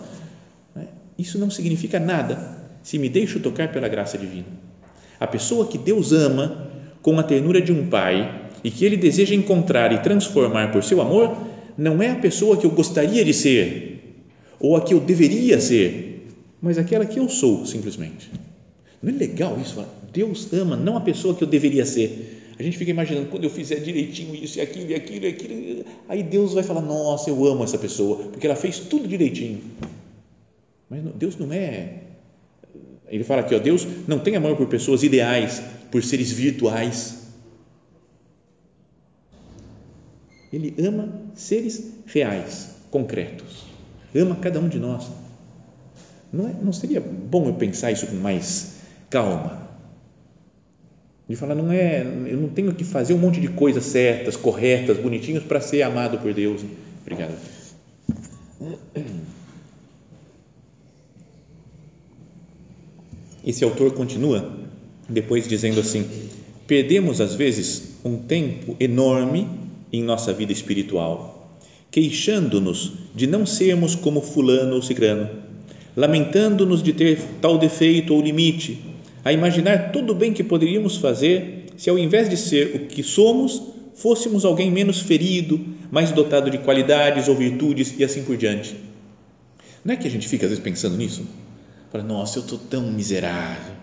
Né? 0.75 0.87
Isso 1.19 1.39
não 1.39 1.51
significa 1.51 1.99
nada 1.99 2.57
se 2.83 2.99
me 2.99 3.09
deixo 3.09 3.41
tocar 3.41 3.73
pela 3.73 3.89
graça 3.89 4.17
divina. 4.17 4.47
A 5.19 5.27
pessoa 5.27 5.67
que 5.67 5.77
Deus 5.77 6.13
ama 6.13 6.69
com 7.03 7.19
a 7.19 7.23
ternura 7.23 7.61
de 7.61 7.73
um 7.73 7.89
pai 7.89 8.49
e 8.63 8.71
que 8.71 8.85
ele 8.85 8.97
deseja 8.97 9.35
encontrar 9.35 9.93
e 9.93 9.99
transformar 9.99 10.71
por 10.71 10.83
seu 10.85 11.01
amor, 11.01 11.37
não 11.79 12.03
é 12.03 12.11
a 12.11 12.17
pessoa 12.17 12.57
que 12.57 12.67
eu 12.67 12.71
gostaria 12.71 13.25
de 13.25 13.33
ser 13.33 14.01
ou 14.59 14.77
a 14.77 14.81
que 14.81 14.93
eu 14.93 14.99
deveria 14.99 15.61
ser, 15.61 16.27
mas 16.61 16.77
aquela 16.77 17.07
que 17.07 17.21
eu 17.21 17.29
sou, 17.29 17.65
simplesmente. 17.65 18.29
Não 19.01 19.15
é 19.15 19.17
legal 19.17 19.57
isso? 19.61 19.83
Deus 20.13 20.53
ama 20.53 20.77
não 20.77 20.97
a 20.97 21.01
pessoa 21.01 21.35
que 21.35 21.45
eu 21.45 21.47
deveria 21.47 21.87
ser. 21.87 22.35
A 22.59 22.63
gente 22.65 22.77
fica 22.77 22.91
imaginando, 22.91 23.29
quando 23.29 23.45
eu 23.45 23.51
fizer 23.51 23.77
direitinho 23.77 24.35
isso 24.35 24.59
e 24.59 24.61
aquilo 24.61 24.91
e 24.91 24.95
aquilo 24.97 25.25
e 25.25 25.29
aquilo, 25.29 25.85
aí 26.09 26.25
Deus 26.25 26.55
vai 26.55 26.65
falar: 26.65 26.81
Nossa, 26.81 27.31
eu 27.31 27.47
amo 27.47 27.63
essa 27.63 27.79
pessoa, 27.79 28.17
porque 28.33 28.45
ela 28.45 28.57
fez 28.57 28.81
tudo 28.81 29.07
direitinho. 29.07 29.61
Mas 30.91 31.01
Deus 31.15 31.37
não 31.37 31.53
é. 31.53 31.99
Ele 33.09 33.23
fala 33.23 33.43
aqui: 33.43 33.55
ó, 33.55 33.61
Deus 33.61 33.87
não 34.09 34.19
tem 34.19 34.35
amor 34.35 34.57
por 34.57 34.67
pessoas 34.67 35.05
ideais, 35.05 35.63
por 35.93 36.03
seres 36.03 36.33
virtuais. 36.33 37.28
Ele 40.53 40.75
ama 40.85 41.09
seres 41.35 41.93
reais, 42.07 42.71
concretos. 42.91 43.65
Ama 44.15 44.37
cada 44.37 44.59
um 44.61 44.69
de 44.69 44.79
nós. 44.79 45.09
Não, 46.33 46.49
é, 46.49 46.53
não 46.63 46.73
seria 46.73 47.01
bom 47.01 47.47
eu 47.47 47.55
pensar 47.55 47.91
isso 47.93 48.07
com 48.07 48.17
mais 48.17 48.77
calma? 49.11 49.69
De 51.29 51.37
falar, 51.37 51.55
não 51.55 51.71
é, 51.71 52.03
eu 52.03 52.39
não 52.39 52.49
tenho 52.49 52.75
que 52.75 52.85
fazer 52.85 53.13
um 53.13 53.19
monte 53.19 53.41
de 53.41 53.49
coisas 53.49 53.85
certas, 53.85 54.37
corretas, 54.37 54.97
bonitinhos 54.97 55.45
para 55.45 55.61
ser 55.61 55.83
amado 55.83 56.19
por 56.19 56.33
Deus. 56.33 56.63
Obrigado. 57.03 57.35
Esse 63.45 63.65
autor 63.65 63.93
continua 63.93 64.59
depois 65.09 65.47
dizendo 65.47 65.81
assim: 65.81 66.07
perdemos 66.67 67.21
às 67.21 67.35
vezes 67.35 67.95
um 68.05 68.19
tempo 68.19 68.77
enorme 68.81 69.68
em 69.93 70.03
nossa 70.03 70.33
vida 70.33 70.53
espiritual, 70.53 71.59
queixando-nos 71.91 72.93
de 73.15 73.27
não 73.27 73.47
sermos 73.47 73.95
como 73.95 74.21
Fulano 74.21 74.75
ou 74.75 74.83
Cicrano, 74.83 75.29
lamentando-nos 75.97 76.83
de 76.83 76.93
ter 76.93 77.21
tal 77.41 77.59
defeito 77.59 78.15
ou 78.15 78.21
limite, 78.21 78.83
a 79.25 79.33
imaginar 79.33 79.91
tudo 79.91 80.15
bem 80.15 80.33
que 80.33 80.45
poderíamos 80.45 80.97
fazer 80.97 81.67
se, 81.77 81.91
ao 81.91 81.99
invés 81.99 82.29
de 82.29 82.37
ser 82.37 82.75
o 82.75 82.87
que 82.87 83.03
somos, 83.03 83.63
fôssemos 83.95 84.45
alguém 84.45 84.71
menos 84.71 85.01
ferido, 85.01 85.61
mais 85.91 86.13
dotado 86.13 86.51
de 86.51 86.59
qualidades 86.59 87.29
ou 87.29 87.35
virtudes 87.35 87.95
e 87.99 88.05
assim 88.05 88.23
por 88.23 88.37
diante. 88.37 88.77
Não 89.85 89.95
é 89.95 89.97
que 89.97 90.07
a 90.07 90.11
gente 90.11 90.29
fica 90.29 90.47
às 90.47 90.51
vezes 90.51 90.63
pensando 90.63 90.97
nisso? 90.97 91.27
Fala, 91.91 92.05
nossa, 92.05 92.39
eu 92.39 92.43
estou 92.43 92.59
tão 92.59 92.91
miserável. 92.91 93.75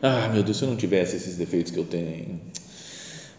Ah, 0.00 0.28
meu 0.32 0.42
Deus, 0.42 0.56
se 0.56 0.64
eu 0.64 0.68
não 0.68 0.76
tivesse 0.76 1.16
esses 1.16 1.36
defeitos 1.36 1.72
que 1.72 1.78
eu 1.78 1.84
tenho 1.84 2.40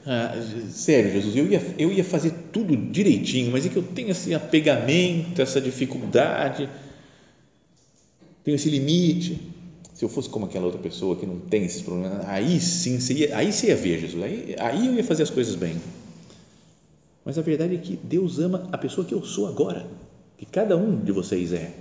ah, 0.06 0.34
sério, 0.70 1.12
Jesus, 1.12 1.36
eu 1.36 1.48
ia, 1.48 1.76
eu 1.78 1.92
ia 1.92 2.04
fazer 2.04 2.34
tudo 2.52 2.76
direitinho, 2.76 3.52
mas 3.52 3.66
é 3.66 3.70
que 3.70 3.78
eu 3.78 3.84
tenho 3.84 4.10
esse 4.12 4.34
apegamento, 4.34 5.42
essa 5.42 5.62
dificuldade, 5.62 6.70
tenho 8.44 8.56
esse 8.56 8.70
limite. 8.70 9.40
Se 9.94 10.04
eu 10.04 10.10
fosse 10.10 10.28
como 10.28 10.46
aquela 10.46 10.66
outra 10.66 10.82
pessoa 10.82 11.16
que 11.16 11.26
não 11.26 11.40
tem 11.40 11.64
esses 11.64 11.82
problemas, 11.82 12.26
aí 12.26 12.60
sim, 12.60 13.00
você 13.00 13.14
ia, 13.14 13.38
aí 13.38 13.54
você 13.54 13.68
ia 13.68 13.76
ver, 13.76 14.00
Jesus, 14.02 14.22
aí, 14.22 14.56
aí 14.60 14.88
eu 14.88 14.94
ia 14.96 15.04
fazer 15.04 15.24
as 15.24 15.30
coisas 15.30 15.56
bem. 15.56 15.78
Mas 17.24 17.38
a 17.38 17.42
verdade 17.42 17.76
é 17.76 17.78
que 17.78 17.96
Deus 17.96 18.40
ama 18.40 18.68
a 18.72 18.78
pessoa 18.78 19.08
que 19.08 19.14
eu 19.14 19.24
sou 19.24 19.48
agora, 19.48 19.88
que 20.38 20.46
cada 20.46 20.76
um 20.76 21.00
de 21.00 21.14
vocês 21.14 21.54
é. 21.54 21.72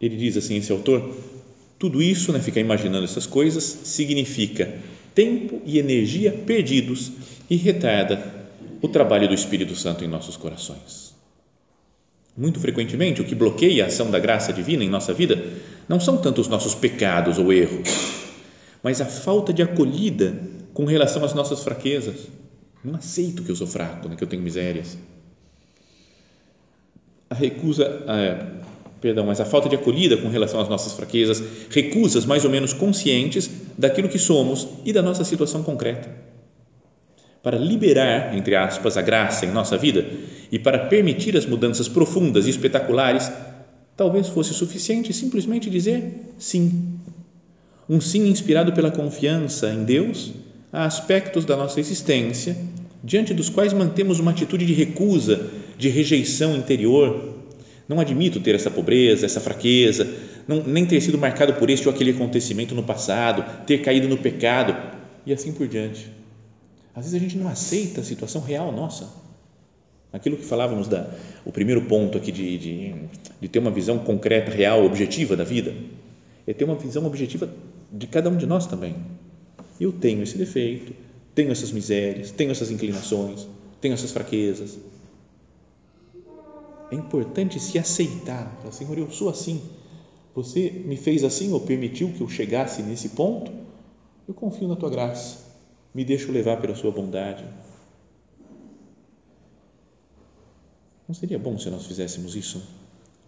Ele 0.00 0.16
diz 0.16 0.36
assim, 0.36 0.56
esse 0.56 0.72
autor, 0.72 1.14
tudo 1.78 2.02
isso, 2.02 2.32
né, 2.32 2.40
ficar 2.40 2.60
imaginando 2.60 3.04
essas 3.04 3.26
coisas, 3.26 3.64
significa 3.64 4.78
tempo 5.14 5.60
e 5.64 5.78
energia 5.78 6.32
perdidos 6.32 7.12
e 7.48 7.56
retarda 7.56 8.46
o 8.80 8.88
trabalho 8.88 9.28
do 9.28 9.34
Espírito 9.34 9.74
Santo 9.74 10.04
em 10.04 10.08
nossos 10.08 10.36
corações. 10.36 11.14
Muito 12.36 12.58
frequentemente, 12.58 13.20
o 13.20 13.24
que 13.24 13.34
bloqueia 13.34 13.84
a 13.84 13.86
ação 13.86 14.10
da 14.10 14.18
graça 14.18 14.52
divina 14.52 14.82
em 14.82 14.88
nossa 14.88 15.14
vida 15.14 15.52
não 15.88 16.00
são 16.00 16.16
tanto 16.16 16.40
os 16.40 16.48
nossos 16.48 16.74
pecados 16.74 17.38
ou 17.38 17.52
erros, 17.52 17.88
mas 18.82 19.00
a 19.00 19.06
falta 19.06 19.52
de 19.52 19.62
acolhida 19.62 20.36
com 20.74 20.84
relação 20.84 21.24
às 21.24 21.32
nossas 21.32 21.62
fraquezas. 21.62 22.28
Não 22.84 22.96
aceito 22.96 23.42
que 23.42 23.50
eu 23.50 23.56
sou 23.56 23.66
fraco, 23.66 24.08
né, 24.08 24.16
que 24.16 24.24
eu 24.24 24.28
tenho 24.28 24.42
misérias. 24.42 24.98
A 27.30 27.34
recusa, 27.34 28.04
a, 28.06 28.64
perdão, 29.04 29.26
mas 29.26 29.38
a 29.38 29.44
falta 29.44 29.68
de 29.68 29.74
acolhida 29.74 30.16
com 30.16 30.30
relação 30.30 30.58
às 30.58 30.66
nossas 30.66 30.94
fraquezas, 30.94 31.42
recusas 31.68 32.24
mais 32.24 32.42
ou 32.42 32.50
menos 32.50 32.72
conscientes 32.72 33.50
daquilo 33.76 34.08
que 34.08 34.18
somos 34.18 34.66
e 34.82 34.94
da 34.94 35.02
nossa 35.02 35.22
situação 35.24 35.62
concreta. 35.62 36.08
Para 37.42 37.58
liberar, 37.58 38.34
entre 38.34 38.56
aspas, 38.56 38.96
a 38.96 39.02
graça 39.02 39.44
em 39.44 39.50
nossa 39.50 39.76
vida 39.76 40.06
e 40.50 40.58
para 40.58 40.86
permitir 40.86 41.36
as 41.36 41.44
mudanças 41.44 41.86
profundas 41.86 42.46
e 42.46 42.50
espetaculares, 42.50 43.30
talvez 43.94 44.28
fosse 44.28 44.54
suficiente 44.54 45.12
simplesmente 45.12 45.68
dizer 45.68 46.30
sim. 46.38 46.98
Um 47.86 48.00
sim 48.00 48.30
inspirado 48.30 48.72
pela 48.72 48.90
confiança 48.90 49.68
em 49.68 49.84
Deus 49.84 50.32
a 50.72 50.86
aspectos 50.86 51.44
da 51.44 51.58
nossa 51.58 51.78
existência, 51.78 52.56
diante 53.02 53.34
dos 53.34 53.50
quais 53.50 53.74
mantemos 53.74 54.18
uma 54.18 54.30
atitude 54.30 54.64
de 54.64 54.72
recusa, 54.72 55.50
de 55.76 55.90
rejeição 55.90 56.56
interior, 56.56 57.33
não 57.88 58.00
admito 58.00 58.40
ter 58.40 58.54
essa 58.54 58.70
pobreza, 58.70 59.26
essa 59.26 59.40
fraqueza, 59.40 60.08
não, 60.48 60.62
nem 60.62 60.86
ter 60.86 61.00
sido 61.00 61.18
marcado 61.18 61.54
por 61.54 61.68
este 61.68 61.88
ou 61.88 61.94
aquele 61.94 62.10
acontecimento 62.12 62.74
no 62.74 62.82
passado, 62.82 63.64
ter 63.66 63.78
caído 63.78 64.08
no 64.08 64.16
pecado 64.16 64.74
e 65.26 65.32
assim 65.32 65.52
por 65.52 65.68
diante. 65.68 66.10
Às 66.94 67.04
vezes 67.04 67.14
a 67.14 67.22
gente 67.22 67.36
não 67.36 67.48
aceita 67.48 68.00
a 68.00 68.04
situação 68.04 68.40
real 68.40 68.72
nossa. 68.72 69.08
Aquilo 70.12 70.36
que 70.36 70.44
falávamos 70.44 70.86
da 70.86 71.10
o 71.44 71.50
primeiro 71.50 71.82
ponto 71.82 72.16
aqui 72.16 72.30
de, 72.30 72.56
de, 72.56 72.94
de 73.40 73.48
ter 73.48 73.58
uma 73.58 73.70
visão 73.70 73.98
concreta, 73.98 74.50
real, 74.50 74.84
objetiva 74.84 75.36
da 75.36 75.44
vida, 75.44 75.74
é 76.46 76.52
ter 76.52 76.64
uma 76.64 76.76
visão 76.76 77.04
objetiva 77.04 77.50
de 77.92 78.06
cada 78.06 78.30
um 78.30 78.36
de 78.36 78.46
nós 78.46 78.66
também. 78.66 78.94
Eu 79.80 79.92
tenho 79.92 80.22
esse 80.22 80.38
defeito, 80.38 80.92
tenho 81.34 81.50
essas 81.50 81.72
misérias, 81.72 82.30
tenho 82.30 82.52
essas 82.52 82.70
inclinações, 82.70 83.46
tenho 83.80 83.94
essas 83.94 84.12
fraquezas 84.12 84.78
é 86.94 86.98
importante 86.98 87.60
se 87.60 87.78
aceitar. 87.78 88.56
Falar, 88.58 88.72
Senhor, 88.72 88.96
eu 88.96 89.10
sou 89.10 89.28
assim. 89.28 89.60
Você 90.34 90.70
me 90.70 90.96
fez 90.96 91.22
assim 91.24 91.52
ou 91.52 91.60
permitiu 91.60 92.12
que 92.12 92.20
eu 92.20 92.28
chegasse 92.28 92.82
nesse 92.82 93.10
ponto? 93.10 93.52
Eu 94.26 94.34
confio 94.34 94.68
na 94.68 94.76
tua 94.76 94.90
graça. 94.90 95.44
Me 95.94 96.04
deixo 96.04 96.32
levar 96.32 96.60
pela 96.60 96.74
sua 96.74 96.90
bondade. 96.90 97.44
Não 101.06 101.14
seria 101.14 101.38
bom 101.38 101.58
se 101.58 101.68
nós 101.68 101.86
fizéssemos 101.86 102.34
isso? 102.34 102.62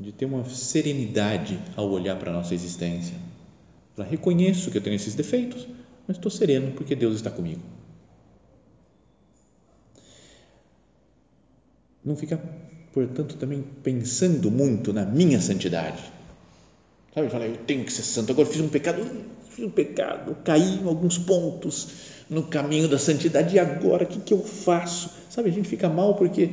De 0.00 0.12
ter 0.12 0.24
uma 0.24 0.44
serenidade 0.48 1.58
ao 1.76 1.90
olhar 1.90 2.18
para 2.18 2.30
a 2.30 2.34
nossa 2.34 2.54
existência. 2.54 3.16
Falar, 3.94 4.08
reconheço 4.08 4.70
que 4.70 4.78
eu 4.78 4.82
tenho 4.82 4.96
esses 4.96 5.14
defeitos, 5.14 5.66
mas 6.06 6.16
estou 6.16 6.30
sereno 6.30 6.72
porque 6.72 6.94
Deus 6.94 7.16
está 7.16 7.30
comigo. 7.30 7.62
Não 12.04 12.16
fica 12.16 12.40
portanto, 12.96 13.36
também 13.36 13.62
pensando 13.82 14.50
muito 14.50 14.90
na 14.90 15.04
minha 15.04 15.38
santidade. 15.38 16.02
Sabe, 17.14 17.28
fala, 17.28 17.44
eu 17.44 17.58
tenho 17.58 17.84
que 17.84 17.92
ser 17.92 18.02
santo, 18.02 18.32
agora 18.32 18.48
fiz 18.48 18.62
um 18.62 18.70
pecado, 18.70 19.06
fiz 19.50 19.66
um 19.66 19.68
pecado, 19.68 20.34
caí 20.42 20.80
em 20.80 20.86
alguns 20.86 21.18
pontos 21.18 21.88
no 22.30 22.44
caminho 22.44 22.88
da 22.88 22.98
santidade, 22.98 23.54
e 23.54 23.58
agora 23.58 24.04
o 24.04 24.06
que, 24.06 24.18
que 24.20 24.32
eu 24.32 24.42
faço? 24.42 25.10
Sabe, 25.28 25.50
a 25.50 25.52
gente 25.52 25.68
fica 25.68 25.90
mal 25.90 26.14
porque 26.14 26.48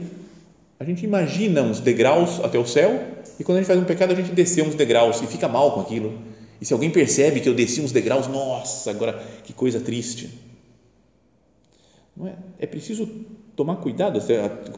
a 0.78 0.84
gente 0.84 1.06
imagina 1.06 1.62
uns 1.62 1.80
degraus 1.80 2.42
até 2.44 2.60
o 2.60 2.66
céu 2.66 2.92
e 3.40 3.44
quando 3.46 3.60
a 3.60 3.62
gente 3.62 3.68
faz 3.68 3.80
um 3.80 3.86
pecado 3.86 4.12
a 4.12 4.16
gente 4.16 4.34
desceu 4.34 4.66
uns 4.66 4.76
degraus 4.76 5.22
e 5.22 5.28
fica 5.28 5.48
mal 5.48 5.72
com 5.72 5.80
aquilo. 5.80 6.14
E 6.60 6.66
se 6.66 6.74
alguém 6.74 6.90
percebe 6.90 7.40
que 7.40 7.48
eu 7.48 7.54
desci 7.54 7.80
uns 7.80 7.94
degraus, 7.94 8.28
nossa, 8.28 8.92
agora 8.92 9.14
que 9.46 9.54
coisa 9.54 9.80
triste. 9.80 10.30
Não 12.18 12.28
é? 12.28 12.36
é 12.60 12.68
preciso 12.68 13.10
tomar 13.56 13.78
cuidado 13.78 14.20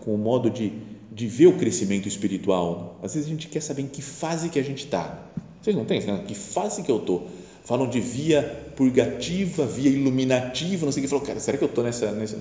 com 0.01 0.13
o 0.13 0.17
modo 0.17 0.51
de 0.51 0.94
de 1.15 1.27
ver 1.27 1.47
o 1.47 1.53
crescimento 1.53 2.09
espiritual. 2.09 2.99
Às 3.01 3.13
vezes 3.13 3.29
a 3.29 3.31
gente 3.31 3.47
quer 3.47 3.61
saber 3.61 3.83
em 3.83 3.87
que 3.87 4.01
fase 4.01 4.49
que 4.49 4.59
a 4.59 4.63
gente 4.63 4.83
está. 4.83 5.17
Vocês 5.61 5.73
não 5.73 5.85
têm? 5.85 6.01
Né? 6.01 6.25
Que 6.27 6.35
fase 6.35 6.83
que 6.83 6.91
eu 6.91 6.97
estou? 6.97 7.27
Falam 7.63 7.89
de 7.89 8.01
via 8.01 8.43
purgativa, 8.75 9.65
via 9.65 9.89
iluminativa, 9.89 10.85
não 10.85 10.91
sei 10.91 11.01
o 11.01 11.03
que. 11.05 11.09
Falam, 11.09 11.25
cara, 11.25 11.39
será 11.39 11.57
que 11.57 11.63
eu 11.63 11.69
estou 11.69 11.85
nessa, 11.85 12.11
nessa? 12.11 12.37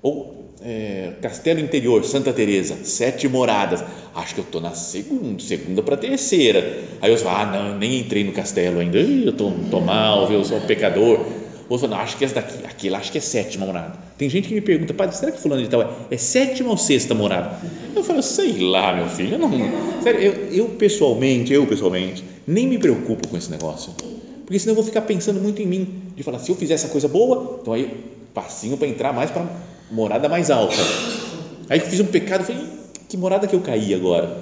Ou 0.00 0.52
é, 0.62 1.12
Castelo 1.20 1.60
Interior, 1.60 2.02
Santa 2.02 2.32
Teresa, 2.32 2.78
sete 2.82 3.28
moradas. 3.28 3.84
Acho 4.14 4.34
que 4.34 4.40
eu 4.40 4.44
estou 4.44 4.60
na 4.60 4.72
segunda, 4.72 5.42
segunda 5.42 5.82
para 5.82 5.98
terceira. 5.98 6.82
Aí 7.02 7.12
eu 7.12 7.18
falo, 7.18 7.36
ah, 7.36 7.46
não, 7.46 7.78
nem 7.78 8.00
entrei 8.00 8.24
no 8.24 8.32
castelo 8.32 8.80
ainda. 8.80 8.98
eu 8.98 9.28
estou 9.28 9.80
mal, 9.82 10.32
eu 10.32 10.42
sou 10.46 10.56
um 10.56 10.66
pecador 10.66 11.26
Não, 11.70 11.98
acho 11.98 12.16
que 12.16 12.24
essa 12.24 12.36
daqui, 12.36 12.64
aquele 12.64 12.94
acho 12.94 13.12
que 13.12 13.18
é 13.18 13.20
sétima 13.20 13.66
morada. 13.66 13.92
Tem 14.16 14.28
gente 14.30 14.48
que 14.48 14.54
me 14.54 14.60
pergunta, 14.60 14.94
padre, 14.94 15.14
será 15.14 15.30
que 15.30 15.38
fulano 15.38 15.62
de 15.62 15.68
tal 15.68 15.82
é, 15.82 15.88
é 16.10 16.16
sétima 16.16 16.70
ou 16.70 16.78
sexta 16.78 17.14
morada? 17.14 17.58
Eu 17.94 18.02
falo, 18.02 18.22
sei 18.22 18.58
lá, 18.58 18.94
meu 18.96 19.06
filho, 19.08 19.34
eu 19.34 19.38
não, 19.38 19.50
sério, 20.02 20.20
eu, 20.20 20.32
eu 20.50 20.68
pessoalmente, 20.70 21.52
eu 21.52 21.66
pessoalmente, 21.66 22.24
nem 22.46 22.66
me 22.66 22.78
preocupo 22.78 23.28
com 23.28 23.36
esse 23.36 23.50
negócio, 23.50 23.92
porque 24.46 24.58
senão 24.58 24.72
eu 24.72 24.76
vou 24.76 24.84
ficar 24.84 25.02
pensando 25.02 25.40
muito 25.40 25.60
em 25.60 25.66
mim, 25.66 26.02
de 26.16 26.22
falar, 26.22 26.38
se 26.38 26.50
eu 26.50 26.56
fizer 26.56 26.74
essa 26.74 26.88
coisa 26.88 27.06
boa, 27.06 27.58
então 27.60 27.74
aí 27.74 28.02
passinho 28.32 28.78
para 28.78 28.88
entrar 28.88 29.12
mais 29.12 29.30
para 29.30 29.46
morada 29.90 30.28
mais 30.28 30.50
alta. 30.50 30.76
Aí 31.68 31.80
fiz 31.80 32.00
um 32.00 32.06
pecado, 32.06 32.44
falei, 32.44 32.64
que 33.08 33.16
morada 33.16 33.46
que 33.46 33.54
eu 33.54 33.60
caí 33.60 33.92
agora? 33.92 34.38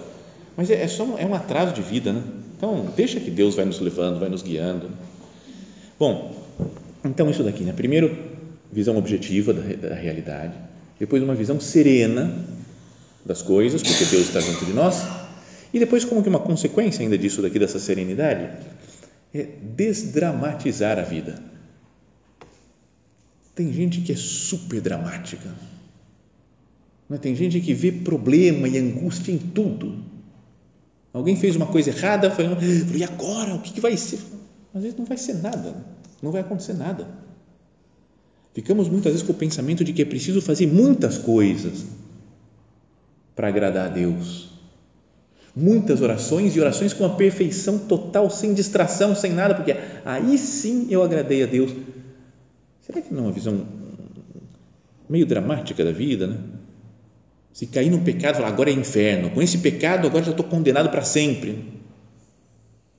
Mas 0.56 0.70
é, 0.70 0.82
é 0.82 0.88
só 0.88 1.04
é 1.18 1.26
um 1.26 1.34
atraso 1.34 1.72
de 1.72 1.82
vida, 1.82 2.12
né? 2.12 2.22
Então, 2.56 2.86
deixa 2.96 3.20
que 3.20 3.30
Deus 3.30 3.54
vai 3.54 3.64
nos 3.64 3.80
levando, 3.80 4.18
vai 4.18 4.28
nos 4.28 4.42
guiando. 4.42 4.90
Bom, 5.98 6.45
então 7.06 7.30
isso 7.30 7.42
daqui, 7.42 7.64
né? 7.64 7.72
Primeiro, 7.72 8.16
visão 8.72 8.96
objetiva 8.96 9.52
da, 9.52 9.88
da 9.88 9.94
realidade. 9.94 10.54
Depois, 10.98 11.22
uma 11.22 11.34
visão 11.34 11.60
serena 11.60 12.32
das 13.24 13.42
coisas, 13.42 13.82
porque 13.82 14.04
Deus 14.04 14.28
está 14.28 14.40
junto 14.40 14.64
de 14.64 14.72
nós. 14.72 15.02
E 15.72 15.78
depois, 15.78 16.04
como 16.04 16.22
que 16.22 16.28
uma 16.28 16.40
consequência 16.40 17.02
ainda 17.02 17.18
disso 17.18 17.42
daqui, 17.42 17.58
dessa 17.58 17.78
serenidade, 17.78 18.48
é 19.34 19.46
desdramatizar 19.62 20.98
a 20.98 21.02
vida. 21.02 21.42
Tem 23.54 23.72
gente 23.72 24.00
que 24.00 24.12
é 24.12 24.16
super 24.16 24.80
dramática. 24.80 25.48
Não 27.08 27.16
é? 27.16 27.20
Tem 27.20 27.34
gente 27.34 27.60
que 27.60 27.72
vê 27.72 27.90
problema 27.90 28.68
e 28.68 28.78
angústia 28.78 29.32
em 29.32 29.38
tudo. 29.38 30.04
Alguém 31.12 31.36
fez 31.36 31.56
uma 31.56 31.66
coisa 31.66 31.90
errada, 31.90 32.30
foi, 32.30 32.44
e 32.94 33.02
agora? 33.02 33.54
O 33.54 33.60
que, 33.60 33.80
vai 33.80 33.96
ser? 33.96 34.18
Às 34.74 34.82
vezes 34.82 34.98
não 34.98 35.06
vai 35.06 35.16
ser 35.16 35.34
nada, 35.36 35.74
não 36.22 36.30
vai 36.32 36.40
acontecer 36.40 36.74
nada. 36.74 37.06
Ficamos 38.54 38.88
muitas 38.88 39.12
vezes 39.12 39.26
com 39.26 39.32
o 39.32 39.36
pensamento 39.36 39.84
de 39.84 39.92
que 39.92 40.00
é 40.00 40.04
preciso 40.04 40.40
fazer 40.40 40.66
muitas 40.66 41.18
coisas 41.18 41.84
para 43.34 43.48
agradar 43.48 43.86
a 43.86 43.92
Deus. 43.92 44.48
Muitas 45.54 46.00
orações 46.00 46.56
e 46.56 46.60
orações 46.60 46.92
com 46.94 47.04
a 47.04 47.10
perfeição 47.10 47.78
total, 47.78 48.30
sem 48.30 48.54
distração, 48.54 49.14
sem 49.14 49.32
nada, 49.32 49.54
porque 49.54 49.76
aí 50.04 50.38
sim 50.38 50.86
eu 50.90 51.02
agradei 51.02 51.42
a 51.42 51.46
Deus. 51.46 51.70
Será 52.80 53.02
que 53.02 53.12
não 53.12 53.24
é 53.24 53.26
uma 53.26 53.32
visão 53.32 53.66
meio 55.08 55.26
dramática 55.26 55.84
da 55.84 55.92
vida, 55.92 56.26
né? 56.26 56.38
Se 57.52 57.66
cair 57.66 57.90
no 57.90 58.00
pecado, 58.00 58.36
falar, 58.36 58.48
agora 58.48 58.70
é 58.70 58.72
inferno. 58.72 59.30
Com 59.30 59.40
esse 59.40 59.58
pecado, 59.58 60.06
agora 60.06 60.24
já 60.24 60.30
estou 60.30 60.44
condenado 60.44 60.90
para 60.90 61.02
sempre. 61.02 61.72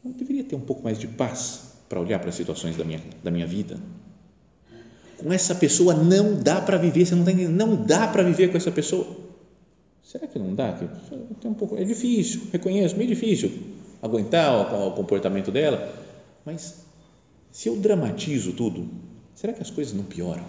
Não 0.03 0.11
deveria 0.11 0.43
ter 0.43 0.55
um 0.55 0.59
pouco 0.59 0.83
mais 0.83 0.97
de 0.97 1.07
paz 1.07 1.66
para 1.87 1.99
olhar 1.99 2.19
para 2.19 2.29
as 2.29 2.35
situações 2.35 2.75
da 2.75 2.83
minha, 2.83 3.01
da 3.23 3.31
minha 3.31 3.47
vida. 3.47 3.77
Com 5.17 5.33
essa 5.33 5.55
pessoa 5.55 5.93
não 5.93 6.35
dá 6.35 6.61
para 6.61 6.77
viver, 6.77 7.05
você 7.05 7.15
não 7.15 7.21
está 7.21 7.31
entendendo? 7.31 7.55
Não 7.55 7.75
dá 7.75 8.07
para 8.07 8.23
viver 8.23 8.51
com 8.51 8.57
essa 8.57 8.71
pessoa. 8.71 9.07
Será 10.03 10.27
que 10.27 10.39
não 10.39 10.53
dá? 10.53 10.79
Um 11.43 11.53
pouco, 11.53 11.77
é 11.77 11.83
difícil, 11.83 12.41
reconheço, 12.51 12.95
meio 12.95 13.09
difícil 13.09 13.51
aguentar 14.01 14.73
o, 14.73 14.89
o 14.89 14.91
comportamento 14.91 15.51
dela, 15.51 15.93
mas 16.45 16.85
se 17.51 17.67
eu 17.67 17.75
dramatizo 17.75 18.53
tudo, 18.53 18.87
será 19.35 19.53
que 19.53 19.61
as 19.61 19.69
coisas 19.69 19.93
não 19.93 20.03
pioram? 20.03 20.45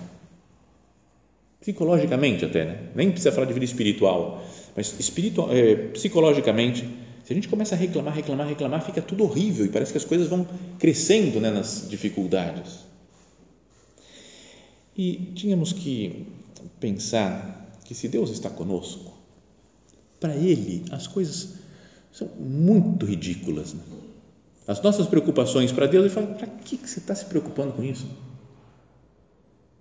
Psicologicamente 1.60 2.44
até, 2.44 2.64
né? 2.64 2.78
nem 2.94 3.10
precisa 3.10 3.32
falar 3.32 3.46
de 3.46 3.52
vida 3.52 3.64
espiritual, 3.64 4.44
mas 4.76 4.98
espiritual, 5.00 5.48
é, 5.50 5.74
psicologicamente, 5.74 6.88
se 7.28 7.34
a 7.34 7.36
gente 7.36 7.48
começa 7.48 7.74
a 7.74 7.78
reclamar, 7.78 8.14
reclamar, 8.14 8.48
reclamar, 8.48 8.82
fica 8.82 9.02
tudo 9.02 9.22
horrível 9.22 9.66
e 9.66 9.68
parece 9.68 9.92
que 9.92 9.98
as 9.98 10.04
coisas 10.06 10.28
vão 10.28 10.48
crescendo 10.78 11.38
né, 11.38 11.50
nas 11.50 11.86
dificuldades. 11.86 12.78
E 14.96 15.30
tínhamos 15.34 15.70
que 15.70 16.26
pensar 16.80 17.70
que 17.84 17.94
se 17.94 18.08
Deus 18.08 18.30
está 18.30 18.48
conosco, 18.48 19.12
para 20.18 20.34
ele, 20.34 20.86
as 20.90 21.06
coisas 21.06 21.56
são 22.10 22.28
muito 22.28 23.04
ridículas. 23.04 23.74
Né? 23.74 23.82
As 24.66 24.80
nossas 24.80 25.06
preocupações 25.06 25.70
para 25.70 25.84
Deus, 25.84 26.06
ele 26.06 26.14
fala: 26.14 26.28
para 26.28 26.46
que 26.46 26.78
você 26.78 26.98
está 26.98 27.14
se 27.14 27.26
preocupando 27.26 27.74
com 27.74 27.84
isso? 27.84 28.06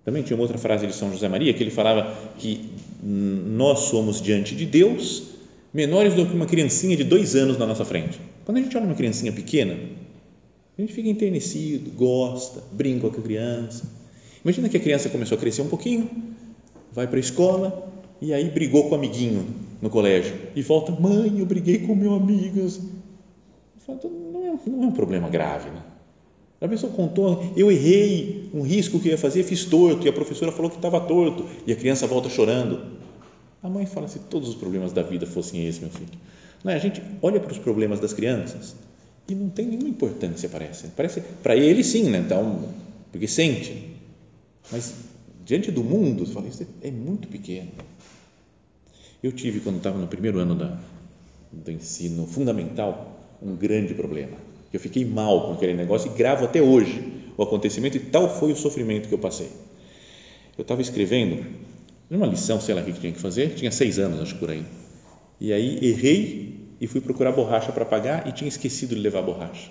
Também 0.04 0.22
tinha 0.22 0.36
uma 0.36 0.42
outra 0.42 0.58
frase 0.58 0.86
de 0.86 0.92
São 0.92 1.10
José 1.10 1.30
Maria 1.30 1.54
que 1.54 1.62
ele 1.62 1.70
falava 1.70 2.14
que 2.36 2.70
nós 3.02 3.88
somos 3.88 4.20
diante 4.20 4.54
de 4.54 4.66
Deus 4.66 5.37
menores 5.78 6.12
do 6.12 6.26
que 6.26 6.34
uma 6.34 6.44
criancinha 6.44 6.96
de 6.96 7.04
dois 7.04 7.36
anos 7.36 7.56
na 7.56 7.64
nossa 7.64 7.84
frente. 7.84 8.20
Quando 8.44 8.58
a 8.58 8.60
gente 8.60 8.76
olha 8.76 8.84
uma 8.84 8.96
criancinha 8.96 9.30
pequena, 9.30 9.78
a 10.76 10.80
gente 10.80 10.92
fica 10.92 11.08
enternecido, 11.08 11.92
gosta, 11.92 12.64
brinca 12.72 13.08
com 13.08 13.20
a 13.20 13.22
criança. 13.22 13.84
Imagina 14.44 14.68
que 14.68 14.76
a 14.76 14.80
criança 14.80 15.08
começou 15.08 15.38
a 15.38 15.40
crescer 15.40 15.62
um 15.62 15.68
pouquinho, 15.68 16.10
vai 16.92 17.06
para 17.06 17.16
a 17.16 17.20
escola 17.20 17.92
e 18.20 18.34
aí 18.34 18.50
brigou 18.50 18.88
com 18.88 18.90
o 18.90 18.94
amiguinho 18.96 19.46
no 19.80 19.88
colégio 19.88 20.34
e 20.56 20.62
volta, 20.62 20.90
mãe, 20.90 21.38
eu 21.38 21.46
briguei 21.46 21.78
com 21.78 21.94
meu 21.94 22.14
amigo. 22.14 22.60
Não 23.86 24.42
é, 24.42 24.58
não 24.68 24.84
é 24.84 24.86
um 24.88 24.92
problema 24.92 25.28
grave, 25.28 25.70
né? 25.70 25.82
A 26.60 26.66
pessoa 26.66 26.92
contou, 26.92 27.52
eu 27.56 27.70
errei 27.70 28.50
um 28.52 28.62
risco 28.62 28.98
que 28.98 29.06
eu 29.06 29.12
ia 29.12 29.18
fazer, 29.18 29.44
fiz 29.44 29.64
torto 29.64 30.04
e 30.04 30.08
a 30.08 30.12
professora 30.12 30.50
falou 30.50 30.68
que 30.68 30.76
estava 30.76 30.98
torto 30.98 31.46
e 31.64 31.72
a 31.72 31.76
criança 31.76 32.04
volta 32.08 32.28
chorando. 32.28 32.98
A 33.62 33.68
mãe 33.68 33.86
fala 33.86 34.08
se 34.08 34.18
todos 34.20 34.48
os 34.48 34.54
problemas 34.54 34.92
da 34.92 35.02
vida 35.02 35.26
fossem 35.26 35.66
esses, 35.66 35.80
meu 35.80 35.90
filho. 35.90 36.10
Não 36.62 36.72
é? 36.72 36.76
A 36.76 36.78
gente 36.78 37.02
olha 37.22 37.40
para 37.40 37.52
os 37.52 37.58
problemas 37.58 38.00
das 38.00 38.12
crianças 38.12 38.74
e 39.28 39.34
não 39.34 39.48
tem 39.48 39.66
nenhuma 39.66 39.88
importância, 39.88 40.48
parece. 40.48 40.88
Parece 40.96 41.20
para 41.42 41.56
ele 41.56 41.82
sim, 41.82 42.04
né? 42.04 42.18
Então, 42.18 42.68
porque 43.10 43.26
sente. 43.26 43.94
Mas 44.70 44.94
diante 45.44 45.70
do 45.70 45.82
mundo, 45.82 46.26
fala, 46.26 46.46
isso 46.46 46.66
é 46.82 46.90
muito 46.90 47.26
pequeno. 47.28 47.70
Eu 49.22 49.32
tive, 49.32 49.60
quando 49.60 49.78
estava 49.78 49.98
no 49.98 50.06
primeiro 50.06 50.38
ano 50.38 50.54
da, 50.54 50.78
do 51.50 51.70
ensino 51.70 52.26
fundamental, 52.26 53.18
um 53.42 53.56
grande 53.56 53.94
problema. 53.94 54.36
Eu 54.72 54.78
fiquei 54.78 55.04
mal 55.04 55.46
com 55.46 55.54
aquele 55.54 55.74
negócio 55.74 56.12
e 56.12 56.16
gravo 56.16 56.44
até 56.44 56.62
hoje 56.62 57.18
o 57.36 57.42
acontecimento 57.42 57.96
e 57.96 58.00
tal 58.00 58.28
foi 58.38 58.52
o 58.52 58.56
sofrimento 58.56 59.08
que 59.08 59.14
eu 59.14 59.18
passei. 59.18 59.50
Eu 60.56 60.62
estava 60.62 60.82
escrevendo 60.82 61.44
uma 62.16 62.26
lição, 62.26 62.60
sei 62.60 62.74
lá 62.74 62.80
o 62.80 62.84
que 62.84 62.92
tinha 62.92 63.12
que 63.12 63.20
fazer, 63.20 63.54
tinha 63.54 63.70
seis 63.70 63.98
anos, 63.98 64.20
acho 64.20 64.36
por 64.36 64.50
aí. 64.50 64.64
E 65.40 65.52
aí 65.52 65.78
errei 65.82 66.68
e 66.80 66.86
fui 66.86 67.00
procurar 67.00 67.32
borracha 67.32 67.70
para 67.72 67.84
pagar 67.84 68.26
e 68.26 68.32
tinha 68.32 68.48
esquecido 68.48 68.94
de 68.94 69.00
levar 69.00 69.22
borracha. 69.22 69.70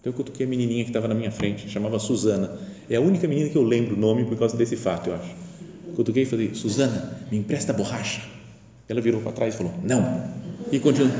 Então 0.00 0.12
eu 0.12 0.16
cutuquei 0.16 0.46
a 0.46 0.48
menininha 0.48 0.82
que 0.84 0.90
estava 0.90 1.06
na 1.06 1.14
minha 1.14 1.30
frente, 1.30 1.68
chamava 1.68 1.98
Suzana. 1.98 2.58
É 2.88 2.96
a 2.96 3.00
única 3.00 3.28
menina 3.28 3.50
que 3.50 3.56
eu 3.56 3.62
lembro 3.62 3.94
o 3.94 3.98
nome 3.98 4.24
por 4.24 4.38
causa 4.38 4.56
desse 4.56 4.74
fato, 4.74 5.10
eu 5.10 5.14
acho. 5.14 5.34
Cutuquei 5.94 6.22
e 6.22 6.26
falei, 6.26 6.54
Suzana, 6.54 7.18
me 7.30 7.36
empresta 7.36 7.74
borracha. 7.74 8.22
Ela 8.88 9.00
virou 9.02 9.20
para 9.20 9.32
trás 9.32 9.54
e 9.54 9.58
falou, 9.58 9.74
não. 9.82 10.24
E 10.72 10.78
continuou. 10.78 11.12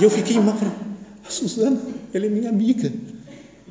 E 0.00 0.02
eu 0.02 0.10
fiquei 0.10 0.40
mal, 0.40 0.56
falei, 0.56 0.74
a 1.24 1.30
Suzana, 1.30 1.80
ela 2.12 2.26
é 2.26 2.28
minha 2.28 2.48
amiga. 2.48 2.92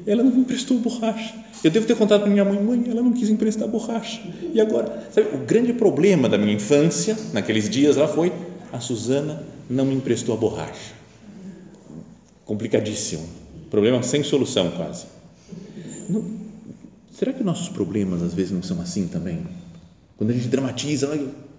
Ela 0.07 0.23
não 0.23 0.31
me 0.31 0.41
emprestou 0.41 0.79
borracha. 0.79 1.35
Eu 1.63 1.71
devo 1.71 1.85
ter 1.85 1.95
contado 1.95 2.21
para 2.21 2.29
minha 2.29 2.45
mãe, 2.45 2.61
mãe, 2.61 2.83
ela 2.87 3.01
não 3.01 3.11
quis 3.11 3.29
emprestar 3.29 3.67
borracha. 3.67 4.21
E 4.53 4.61
agora, 4.61 5.09
sabe, 5.11 5.35
o 5.35 5.39
grande 5.39 5.73
problema 5.73 6.29
da 6.29 6.37
minha 6.37 6.53
infância, 6.53 7.17
naqueles 7.33 7.69
dias 7.69 7.97
lá, 7.97 8.07
foi 8.07 8.31
a 8.71 8.79
Suzana 8.79 9.43
não 9.69 9.85
me 9.85 9.95
emprestou 9.95 10.35
a 10.35 10.37
borracha. 10.37 10.93
Complicadíssimo. 12.45 13.27
Problema 13.69 14.01
sem 14.01 14.23
solução, 14.23 14.71
quase. 14.71 15.05
Não, 16.09 16.25
será 17.11 17.31
que 17.31 17.43
nossos 17.43 17.69
problemas 17.69 18.23
às 18.23 18.33
vezes 18.33 18.51
não 18.51 18.63
são 18.63 18.81
assim 18.81 19.07
também? 19.07 19.45
Quando 20.17 20.31
a 20.31 20.33
gente 20.33 20.47
dramatiza, 20.47 21.15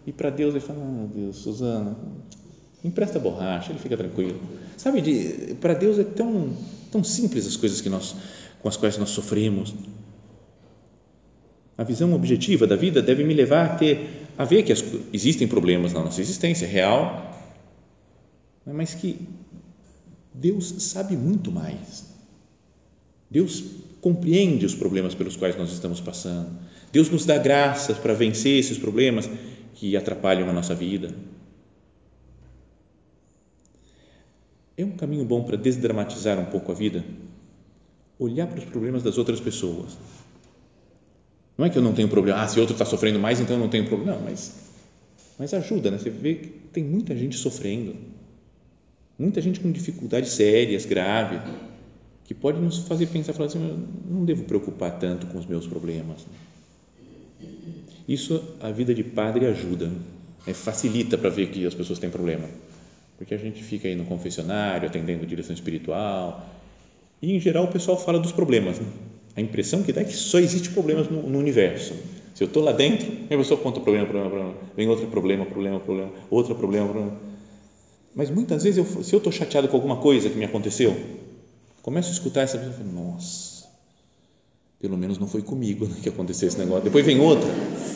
e 0.07 0.13
para 0.13 0.31
Deus 0.31 0.55
ele 0.55 0.61
fala: 0.61 0.81
Ah, 0.83 1.07
Deus, 1.15 1.37
Suzana, 1.37 1.97
empresta 2.83 3.19
borracha, 3.19 3.71
ele 3.71 3.79
fica 3.79 3.97
tranquilo. 3.97 4.41
Sabe, 4.77 5.57
para 5.61 5.75
Deus 5.75 5.99
é 5.99 6.05
tão, 6.05 6.51
tão 6.91 7.05
simples 7.05 7.47
as 7.47 7.57
coisas 7.57 7.81
que 7.81 7.89
nós, 7.89 8.17
com 8.61 8.69
as 8.69 8.77
quais 8.77 8.97
nós 8.99 9.11
sofremos. 9.11 9.75
A 11.77 11.85
visão 11.85 12.13
objetiva 12.13 12.67
da 12.67 12.77
vida 12.77 13.01
deve 13.01 13.25
me 13.25 13.33
levar 13.33 13.67
a 13.67 13.75
ter, 13.77 14.27
a 14.37 14.45
ver 14.45 14.63
que 14.63 14.73
as, 14.73 14.85
existem 15.13 15.49
problemas 15.49 15.93
na 15.93 16.03
nossa 16.03 16.21
existência, 16.21 16.69
real, 16.69 17.31
mas 18.67 18.95
que 18.95 19.27
Deus 20.35 20.67
sabe 20.79 21.17
muito 21.17 21.51
mais. 21.51 22.05
Deus 23.31 23.65
compreende 24.01 24.67
os 24.67 24.75
problemas 24.75 25.15
pelos 25.15 25.37
quais 25.37 25.57
nós 25.57 25.73
estamos 25.73 26.01
passando. 26.01 26.51
Deus 26.93 27.09
nos 27.09 27.25
dá 27.25 27.39
graças 27.39 27.97
para 27.97 28.13
vencer 28.13 28.59
esses 28.59 28.77
problemas 28.77 29.29
que 29.75 29.97
atrapalham 29.97 30.49
a 30.49 30.53
nossa 30.53 30.75
vida. 30.75 31.15
É 34.77 34.85
um 34.85 34.93
caminho 34.93 35.25
bom 35.25 35.45
para 35.45 35.57
desdramatizar 35.57 36.39
um 36.39 36.47
pouco 36.47 36.73
a 36.73 36.75
vida, 36.75 37.05
olhar 38.21 38.47
para 38.47 38.59
os 38.59 38.65
problemas 38.67 39.03
das 39.03 39.17
outras 39.17 39.41
pessoas. 39.41 39.97
Não 41.57 41.65
é 41.65 41.71
que 41.71 41.79
eu 41.79 41.83
não 41.83 41.95
tenho 41.95 42.09
problema, 42.09 42.43
ah, 42.43 42.47
se 42.49 42.61
outro 42.61 42.75
está 42.75 42.85
sofrendo 42.85 43.19
mais, 43.19 43.41
então 43.41 43.57
eu 43.57 43.61
não 43.61 43.69
tenho 43.69 43.87
problema. 43.87 44.17
Não, 44.17 44.23
mas, 44.23 44.55
mas 45.39 45.53
ajuda, 45.55 45.91
né? 45.91 45.99
Você 45.99 46.11
vê 46.11 46.35
que 46.35 46.49
tem 46.73 46.85
muita 46.85 47.17
gente 47.17 47.37
sofrendo, 47.37 47.97
muita 49.19 49.41
gente 49.41 49.59
com 49.59 49.73
dificuldades 49.73 50.33
sérias, 50.33 50.85
graves, 50.85 51.41
que 52.25 52.35
pode 52.35 52.61
nos 52.61 52.79
fazer 52.79 53.07
pensar, 53.07 53.33
falar 53.33 53.47
assim, 53.47 53.67
eu 53.67 53.79
não 54.15 54.25
devo 54.25 54.45
preocupar 54.45 54.99
tanto 54.99 55.27
com 55.27 55.39
os 55.39 55.47
meus 55.47 55.67
problemas. 55.67 56.27
Isso 58.07 58.43
a 58.61 58.71
vida 58.71 58.95
de 58.95 59.03
padre 59.03 59.47
ajuda, 59.47 59.91
né? 60.47 60.53
facilita 60.53 61.17
para 61.17 61.31
ver 61.31 61.49
que 61.51 61.67
as 61.67 61.75
pessoas 61.75 61.99
têm 61.99 62.11
problema, 62.11 62.49
porque 63.17 63.35
a 63.35 63.39
gente 63.39 63.63
fica 63.63 63.89
aí 63.89 63.95
no 63.95 64.05
confessionário 64.05 64.89
atendendo 64.89 65.27
direção 65.27 65.55
espiritual 65.55 66.60
e 67.23 67.37
em 67.37 67.41
geral 67.41 67.65
o 67.65 67.69
pessoal 67.69 67.99
fala 67.99 68.19
dos 68.19 68.33
problemas. 68.33 68.79
Né? 68.79 68.87
A 69.37 69.41
impressão 69.41 69.83
que 69.83 69.93
dá 69.93 70.01
é 70.01 70.05
que 70.05 70.15
só 70.15 70.39
existe 70.39 70.71
problemas 70.71 71.09
no, 71.09 71.23
no 71.23 71.39
universo. 71.39 71.95
Se 72.35 72.45
eu 72.45 72.47
estou 72.47 72.63
lá 72.63 72.73
dentro, 72.73 73.07
a 73.27 73.37
pessoa 73.37 73.61
conta 73.61 73.81
problema, 73.81 74.07
problema, 74.07 74.31
problema, 74.31 74.55
vem 74.77 74.89
outro 74.89 75.07
problema, 75.09 75.45
problema, 75.45 75.81
problema, 75.81 76.11
outro 76.31 76.55
problema, 76.55 76.89
problema. 76.89 77.17
Mas 78.15 78.31
muitas 78.31 78.65
vezes, 78.65 78.79
eu, 78.79 79.03
se 79.03 79.15
eu 79.15 79.19
estou 79.19 79.33
chateado 79.33 79.69
com 79.69 79.77
alguma 79.77 79.97
coisa 79.97 80.29
que 80.29 80.37
me 80.37 80.45
aconteceu, 80.45 80.97
começo 81.83 82.09
a 82.09 82.13
escutar 82.13 82.43
essa 82.43 82.59
pessoa 82.59 82.75
e 82.75 82.79
falo, 82.79 82.93
nossa, 82.93 83.65
pelo 84.81 84.97
menos 84.97 85.19
não 85.19 85.29
foi 85.29 85.43
comigo 85.43 85.87
né, 85.87 85.97
que 86.03 86.09
aconteceu 86.09 86.49
esse 86.49 86.59
negócio. 86.59 86.85
Depois 86.85 87.05
vem 87.05 87.21
outra 87.21 87.49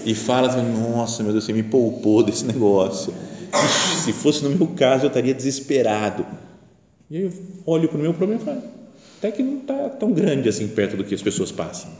e 0.05 0.15
fala 0.15 0.49
assim, 0.49 0.63
nossa, 0.63 1.23
meu 1.23 1.33
Deus, 1.33 1.45
você 1.45 1.53
me 1.53 1.63
poupou 1.63 2.23
desse 2.23 2.45
negócio. 2.45 3.13
Ixi, 3.53 4.05
se 4.05 4.13
fosse 4.13 4.45
no 4.45 4.51
meu 4.51 4.67
caso, 4.69 5.05
eu 5.05 5.09
estaria 5.09 5.33
desesperado. 5.33 6.27
E 7.11 7.17
aí 7.17 7.23
eu 7.25 7.33
olho 7.65 7.89
para 7.89 7.99
o 7.99 8.01
meu 8.01 8.13
problema 8.13 8.43
e 8.43 8.45
falo, 8.45 8.63
até 9.25 9.33
que 9.33 9.43
não 9.43 9.61
está 9.61 9.89
tão 9.89 10.13
grande 10.13 10.51
assim 10.51 10.69
perto 10.69 10.99
do 10.99 11.05
que 11.05 11.15
as 11.15 11.23
pessoas 11.23 11.51
passam. 11.51 11.91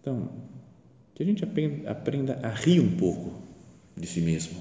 Então, 0.00 0.28
que 1.14 1.22
a 1.22 1.26
gente 1.26 1.42
aprenda 1.44 2.38
a 2.44 2.50
rir 2.50 2.78
um 2.78 2.96
pouco 2.96 3.32
de 3.96 4.06
si 4.06 4.20
mesmo. 4.20 4.54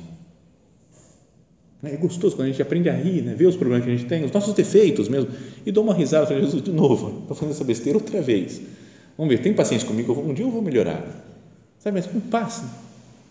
É 1.84 1.96
gostoso 1.98 2.36
quando 2.36 2.48
a 2.48 2.50
gente 2.50 2.64
aprende 2.64 2.90
a 2.90 2.94
rir, 2.94 3.22
né? 3.22 3.36
ver 3.36 3.46
os 3.46 3.56
problemas 3.56 3.86
que 3.86 3.92
a 3.92 3.96
gente 3.96 4.08
tem, 4.08 4.24
os 4.24 4.32
nossos 4.32 4.56
defeitos 4.56 5.08
mesmo, 5.08 5.30
e 5.64 5.72
dou 5.72 5.84
uma 5.84 5.94
risada, 5.94 6.26
falo, 6.26 6.42
Jesus, 6.42 6.64
de 6.64 6.72
novo, 6.72 7.20
estou 7.22 7.36
fazendo 7.36 7.54
essa 7.54 7.64
besteira 7.64 8.00
outra 8.00 8.20
vez. 8.24 8.60
Vamos 9.16 9.32
ver, 9.32 9.44
tem 9.44 9.54
paciência 9.54 9.88
comigo, 9.88 10.14
um 10.14 10.34
dia 10.34 10.46
eu 10.46 10.50
vou 10.50 10.64
melhorar. 10.64 11.06
Sabe, 11.78 12.00
mas 12.00 12.08
com 12.08 12.20
paz, 12.20 12.64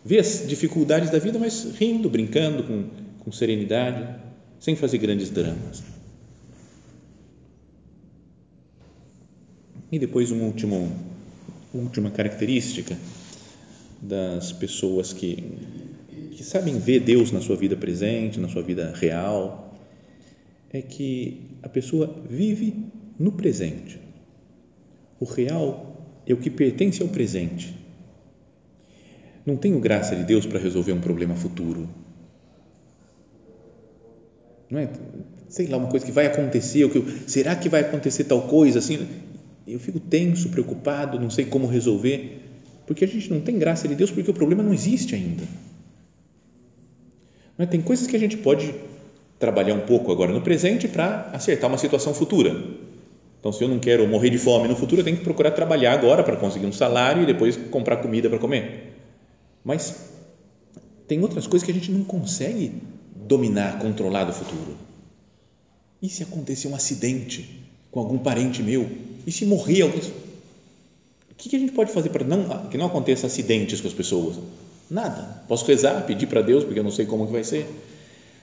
ver 0.04 0.20
as 0.20 0.46
dificuldades 0.46 1.10
da 1.10 1.18
vida, 1.18 1.36
mas 1.36 1.74
rindo, 1.76 2.08
brincando, 2.08 2.62
com, 2.62 2.84
com 3.18 3.32
serenidade, 3.32 4.06
sem 4.60 4.76
fazer 4.76 4.98
grandes 4.98 5.30
dramas. 5.30 5.82
E 9.94 9.98
depois 10.00 10.32
uma 10.32 10.42
último, 10.42 10.90
última 11.72 12.10
característica 12.10 12.98
das 14.02 14.50
pessoas 14.50 15.12
que, 15.12 15.36
que 16.32 16.42
sabem 16.42 16.80
ver 16.80 16.98
Deus 16.98 17.30
na 17.30 17.40
sua 17.40 17.54
vida 17.54 17.76
presente, 17.76 18.40
na 18.40 18.48
sua 18.48 18.60
vida 18.60 18.92
real, 18.96 19.72
é 20.72 20.82
que 20.82 21.42
a 21.62 21.68
pessoa 21.68 22.12
vive 22.28 22.74
no 23.16 23.30
presente. 23.30 24.00
O 25.20 25.24
real 25.26 26.04
é 26.26 26.34
o 26.34 26.38
que 26.38 26.50
pertence 26.50 27.00
ao 27.00 27.08
presente. 27.08 27.72
Não 29.46 29.56
tenho 29.56 29.78
graça 29.78 30.16
de 30.16 30.24
Deus 30.24 30.44
para 30.44 30.58
resolver 30.58 30.90
um 30.90 31.00
problema 31.00 31.36
futuro. 31.36 31.88
Não 34.68 34.80
é, 34.80 34.88
sei 35.48 35.68
lá, 35.68 35.76
uma 35.76 35.88
coisa 35.88 36.04
que 36.04 36.10
vai 36.10 36.26
acontecer, 36.26 36.82
ou 36.82 36.90
que 36.90 37.30
será 37.30 37.54
que 37.54 37.68
vai 37.68 37.82
acontecer 37.82 38.24
tal 38.24 38.42
coisa 38.48 38.80
assim? 38.80 39.06
Eu 39.66 39.78
fico 39.78 39.98
tenso, 39.98 40.50
preocupado, 40.50 41.18
não 41.18 41.30
sei 41.30 41.44
como 41.44 41.66
resolver, 41.66 42.42
porque 42.86 43.04
a 43.04 43.08
gente 43.08 43.30
não 43.30 43.40
tem 43.40 43.58
graça 43.58 43.88
de 43.88 43.94
Deus 43.94 44.10
porque 44.10 44.30
o 44.30 44.34
problema 44.34 44.62
não 44.62 44.74
existe 44.74 45.14
ainda. 45.14 45.44
Mas 47.56 47.68
tem 47.68 47.80
coisas 47.80 48.06
que 48.06 48.16
a 48.16 48.18
gente 48.18 48.36
pode 48.36 48.74
trabalhar 49.38 49.74
um 49.74 49.80
pouco 49.80 50.12
agora 50.12 50.32
no 50.32 50.40
presente 50.40 50.88
para 50.88 51.30
acertar 51.32 51.70
uma 51.70 51.78
situação 51.78 52.12
futura. 52.12 52.62
Então, 53.40 53.52
se 53.52 53.62
eu 53.62 53.68
não 53.68 53.78
quero 53.78 54.08
morrer 54.08 54.30
de 54.30 54.38
fome 54.38 54.68
no 54.68 54.74
futuro, 54.74 55.00
eu 55.00 55.04
tenho 55.04 55.18
que 55.18 55.22
procurar 55.22 55.50
trabalhar 55.50 55.92
agora 55.92 56.22
para 56.22 56.36
conseguir 56.36 56.66
um 56.66 56.72
salário 56.72 57.22
e 57.22 57.26
depois 57.26 57.56
comprar 57.70 57.98
comida 57.98 58.28
para 58.28 58.38
comer. 58.38 58.94
Mas 59.62 60.10
tem 61.06 61.20
outras 61.20 61.46
coisas 61.46 61.64
que 61.64 61.70
a 61.70 61.74
gente 61.74 61.90
não 61.90 62.04
consegue 62.04 62.72
dominar, 63.14 63.78
controlar 63.78 64.24
do 64.24 64.32
futuro. 64.32 64.76
E 66.00 66.08
se 66.08 66.22
acontecer 66.22 66.68
um 66.68 66.74
acidente 66.74 67.66
com 67.90 68.00
algum 68.00 68.18
parente 68.18 68.62
meu? 68.62 68.88
E 69.26 69.32
se 69.32 69.46
morrer 69.46 69.82
alguém? 69.82 70.00
O 71.30 71.34
que 71.36 71.54
a 71.54 71.58
gente 71.58 71.72
pode 71.72 71.92
fazer 71.92 72.10
para 72.10 72.24
não, 72.24 72.68
que 72.68 72.78
não 72.78 72.86
aconteça 72.86 73.26
acidentes 73.26 73.80
com 73.80 73.88
as 73.88 73.94
pessoas? 73.94 74.38
Nada. 74.90 75.42
Posso 75.48 75.66
rezar, 75.66 76.06
pedir 76.06 76.26
para 76.26 76.42
Deus, 76.42 76.64
porque 76.64 76.78
eu 76.78 76.84
não 76.84 76.90
sei 76.90 77.06
como 77.06 77.26
que 77.26 77.32
vai 77.32 77.44
ser. 77.44 77.66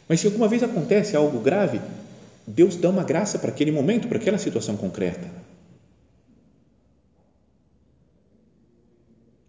Mas 0.08 0.20
se 0.20 0.28
alguma 0.28 0.48
vez 0.48 0.62
acontece 0.62 1.16
algo 1.16 1.40
grave, 1.40 1.80
Deus 2.46 2.76
dá 2.76 2.90
uma 2.90 3.04
graça 3.04 3.40
para 3.40 3.50
aquele 3.50 3.72
momento, 3.72 4.08
para 4.08 4.18
aquela 4.18 4.38
situação 4.38 4.76
concreta. 4.76 5.28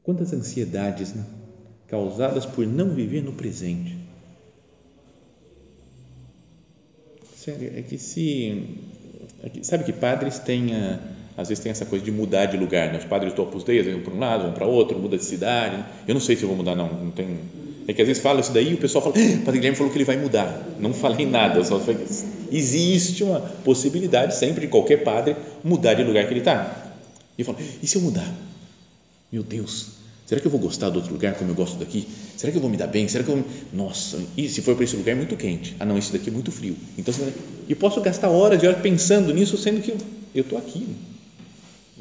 Quantas 0.02 0.32
ansiedades 0.32 1.14
né? 1.14 1.24
causadas 1.88 2.46
por 2.46 2.66
não 2.66 2.90
viver 2.90 3.22
no 3.22 3.32
presente. 3.32 3.98
Sério, 7.36 7.72
é 7.76 7.82
que 7.82 7.98
se. 7.98 8.78
É 9.42 9.48
que, 9.48 9.64
sabe 9.64 9.84
que 9.84 9.92
padres 9.92 10.38
têm. 10.38 10.74
A, 10.74 11.00
às 11.36 11.48
vezes 11.48 11.62
tem 11.62 11.70
essa 11.70 11.86
coisa 11.86 12.04
de 12.04 12.10
mudar 12.10 12.46
de 12.46 12.56
lugar. 12.56 12.92
Né? 12.92 12.98
Os 12.98 13.04
padres 13.04 13.32
do 13.32 13.44
Dei, 13.64 13.82
vão 13.82 14.00
para 14.00 14.14
um 14.14 14.18
lado, 14.18 14.42
vão 14.44 14.52
para 14.52 14.66
outro, 14.66 14.98
muda 14.98 15.16
de 15.16 15.24
cidade. 15.24 15.82
Eu 16.06 16.14
não 16.14 16.20
sei 16.20 16.36
se 16.36 16.42
eu 16.42 16.48
vou 16.48 16.56
mudar, 16.56 16.74
não. 16.74 16.88
não 16.88 17.10
tem, 17.10 17.38
é 17.86 17.92
que 17.92 18.00
às 18.00 18.06
vezes 18.06 18.22
fala 18.22 18.40
isso 18.40 18.52
daí 18.52 18.70
e 18.70 18.74
o 18.74 18.78
pessoal 18.78 19.02
fala, 19.02 19.16
ah, 19.16 19.44
Padre 19.44 19.58
Guilherme 19.58 19.76
falou 19.76 19.92
que 19.92 19.98
ele 19.98 20.04
vai 20.04 20.16
mudar. 20.16 20.76
Não 20.78 20.92
falei 20.92 21.26
nada, 21.26 21.64
só 21.64 21.80
falei, 21.80 22.06
existe 22.50 23.24
uma 23.24 23.40
possibilidade 23.40 24.36
sempre 24.36 24.62
de 24.62 24.68
qualquer 24.68 24.98
padre 25.02 25.36
mudar 25.64 25.94
de 25.94 26.04
lugar 26.04 26.26
que 26.26 26.32
ele 26.32 26.40
está. 26.40 26.94
E 27.36 27.40
eu 27.40 27.46
falo, 27.46 27.58
e 27.82 27.86
se 27.86 27.96
eu 27.96 28.02
mudar? 28.02 28.30
Meu 29.32 29.42
Deus, 29.42 29.88
será 30.26 30.40
que 30.40 30.46
eu 30.46 30.50
vou 30.50 30.60
gostar 30.60 30.90
do 30.90 30.96
outro 30.96 31.12
lugar 31.12 31.34
como 31.34 31.50
eu 31.50 31.54
gosto 31.54 31.76
daqui? 31.78 32.06
Será 32.36 32.52
que 32.52 32.58
eu 32.58 32.62
vou 32.62 32.70
me 32.70 32.76
dar 32.76 32.86
bem? 32.86 33.08
Será 33.08 33.24
que 33.24 33.30
eu 33.30 33.36
vou... 33.36 33.44
Nossa, 33.72 34.18
e 34.36 34.48
se 34.48 34.60
for 34.62 34.76
para 34.76 34.84
esse 34.84 34.94
lugar 34.94 35.12
é 35.12 35.14
muito 35.16 35.36
quente? 35.36 35.74
Ah, 35.80 35.84
não, 35.84 35.98
esse 35.98 36.12
daqui 36.12 36.28
é 36.28 36.32
muito 36.32 36.52
frio. 36.52 36.76
Então, 36.96 37.12
e 37.68 37.74
posso 37.74 38.00
gastar 38.00 38.28
horas 38.28 38.62
e 38.62 38.66
horas 38.66 38.80
pensando 38.80 39.32
nisso, 39.32 39.56
sendo 39.56 39.80
que 39.80 39.92
eu 40.34 40.42
estou 40.42 40.58
aqui. 40.58 40.86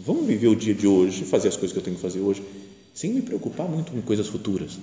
Vamos 0.03 0.25
viver 0.25 0.47
o 0.47 0.55
dia 0.55 0.73
de 0.73 0.87
hoje, 0.87 1.23
fazer 1.25 1.47
as 1.47 1.55
coisas 1.55 1.71
que 1.71 1.77
eu 1.77 1.83
tenho 1.83 1.95
que 1.95 2.01
fazer 2.01 2.21
hoje, 2.21 2.41
sem 2.93 3.13
me 3.13 3.21
preocupar 3.21 3.67
muito 3.67 3.91
com 3.91 4.01
coisas 4.01 4.27
futuras. 4.27 4.79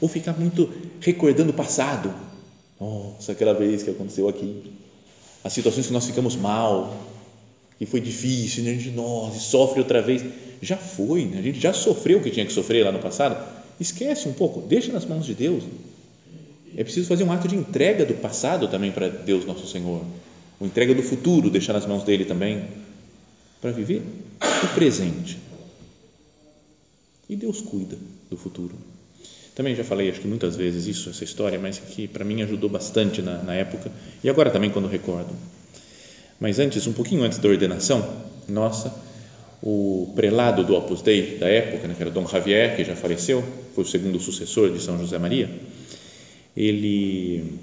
Ou 0.00 0.08
ficar 0.08 0.32
muito 0.32 0.68
recordando 1.00 1.50
o 1.50 1.54
passado. 1.54 2.12
Nossa, 2.80 3.30
aquela 3.30 3.54
vez 3.54 3.84
que 3.84 3.90
aconteceu 3.90 4.28
aqui. 4.28 4.72
As 5.44 5.52
situações 5.52 5.86
que 5.86 5.92
nós 5.92 6.04
ficamos 6.04 6.34
mal, 6.34 6.96
que 7.78 7.86
foi 7.86 8.00
difícil, 8.00 8.64
né? 8.64 8.72
a 8.72 8.74
gente 8.74 8.90
nós, 8.90 9.40
sofre 9.42 9.78
outra 9.78 10.02
vez. 10.02 10.24
Já 10.60 10.76
foi, 10.76 11.24
né? 11.24 11.38
a 11.38 11.42
gente 11.42 11.60
já 11.60 11.72
sofreu 11.72 12.18
o 12.18 12.22
que 12.22 12.30
tinha 12.30 12.44
que 12.44 12.52
sofrer 12.52 12.84
lá 12.84 12.90
no 12.90 12.98
passado. 12.98 13.36
Esquece 13.78 14.28
um 14.28 14.32
pouco, 14.32 14.62
deixa 14.62 14.92
nas 14.92 15.04
mãos 15.04 15.24
de 15.26 15.34
Deus. 15.34 15.62
É 16.76 16.82
preciso 16.82 17.06
fazer 17.06 17.22
um 17.22 17.30
ato 17.30 17.46
de 17.46 17.54
entrega 17.54 18.04
do 18.04 18.14
passado 18.14 18.66
também 18.66 18.90
para 18.90 19.08
Deus 19.08 19.44
nosso 19.46 19.66
Senhor. 19.68 20.02
Uma 20.58 20.66
entrega 20.66 20.92
do 20.92 21.02
futuro, 21.04 21.50
deixar 21.50 21.72
nas 21.72 21.86
mãos 21.86 22.02
dele 22.02 22.24
também 22.24 22.64
para 23.64 23.72
viver 23.72 24.02
o 24.62 24.74
presente. 24.74 25.38
E 27.26 27.34
Deus 27.34 27.62
cuida 27.62 27.96
do 28.28 28.36
futuro. 28.36 28.74
Também 29.54 29.74
já 29.74 29.82
falei, 29.82 30.10
acho 30.10 30.20
que 30.20 30.28
muitas 30.28 30.54
vezes 30.54 30.86
isso, 30.86 31.08
essa 31.08 31.24
história, 31.24 31.58
mas 31.58 31.78
que 31.78 32.06
para 32.06 32.26
mim 32.26 32.42
ajudou 32.42 32.68
bastante 32.68 33.22
na, 33.22 33.42
na 33.42 33.54
época 33.54 33.90
e 34.22 34.28
agora 34.28 34.50
também 34.50 34.68
quando 34.68 34.86
recordo. 34.86 35.30
Mas 36.38 36.58
antes, 36.58 36.86
um 36.86 36.92
pouquinho 36.92 37.22
antes 37.22 37.38
da 37.38 37.48
ordenação, 37.48 38.06
nossa, 38.46 38.94
o 39.62 40.12
prelado 40.14 40.62
do 40.62 40.76
Opus 40.76 41.00
Dei 41.00 41.38
da 41.38 41.48
época, 41.48 41.88
né, 41.88 41.94
que 41.94 42.02
era 42.02 42.10
Dom 42.10 42.28
Javier, 42.28 42.76
que 42.76 42.84
já 42.84 42.94
faleceu, 42.94 43.42
foi 43.74 43.84
o 43.84 43.86
segundo 43.86 44.20
sucessor 44.20 44.70
de 44.72 44.82
São 44.82 44.98
José 44.98 45.18
Maria, 45.18 45.48
ele 46.54 47.60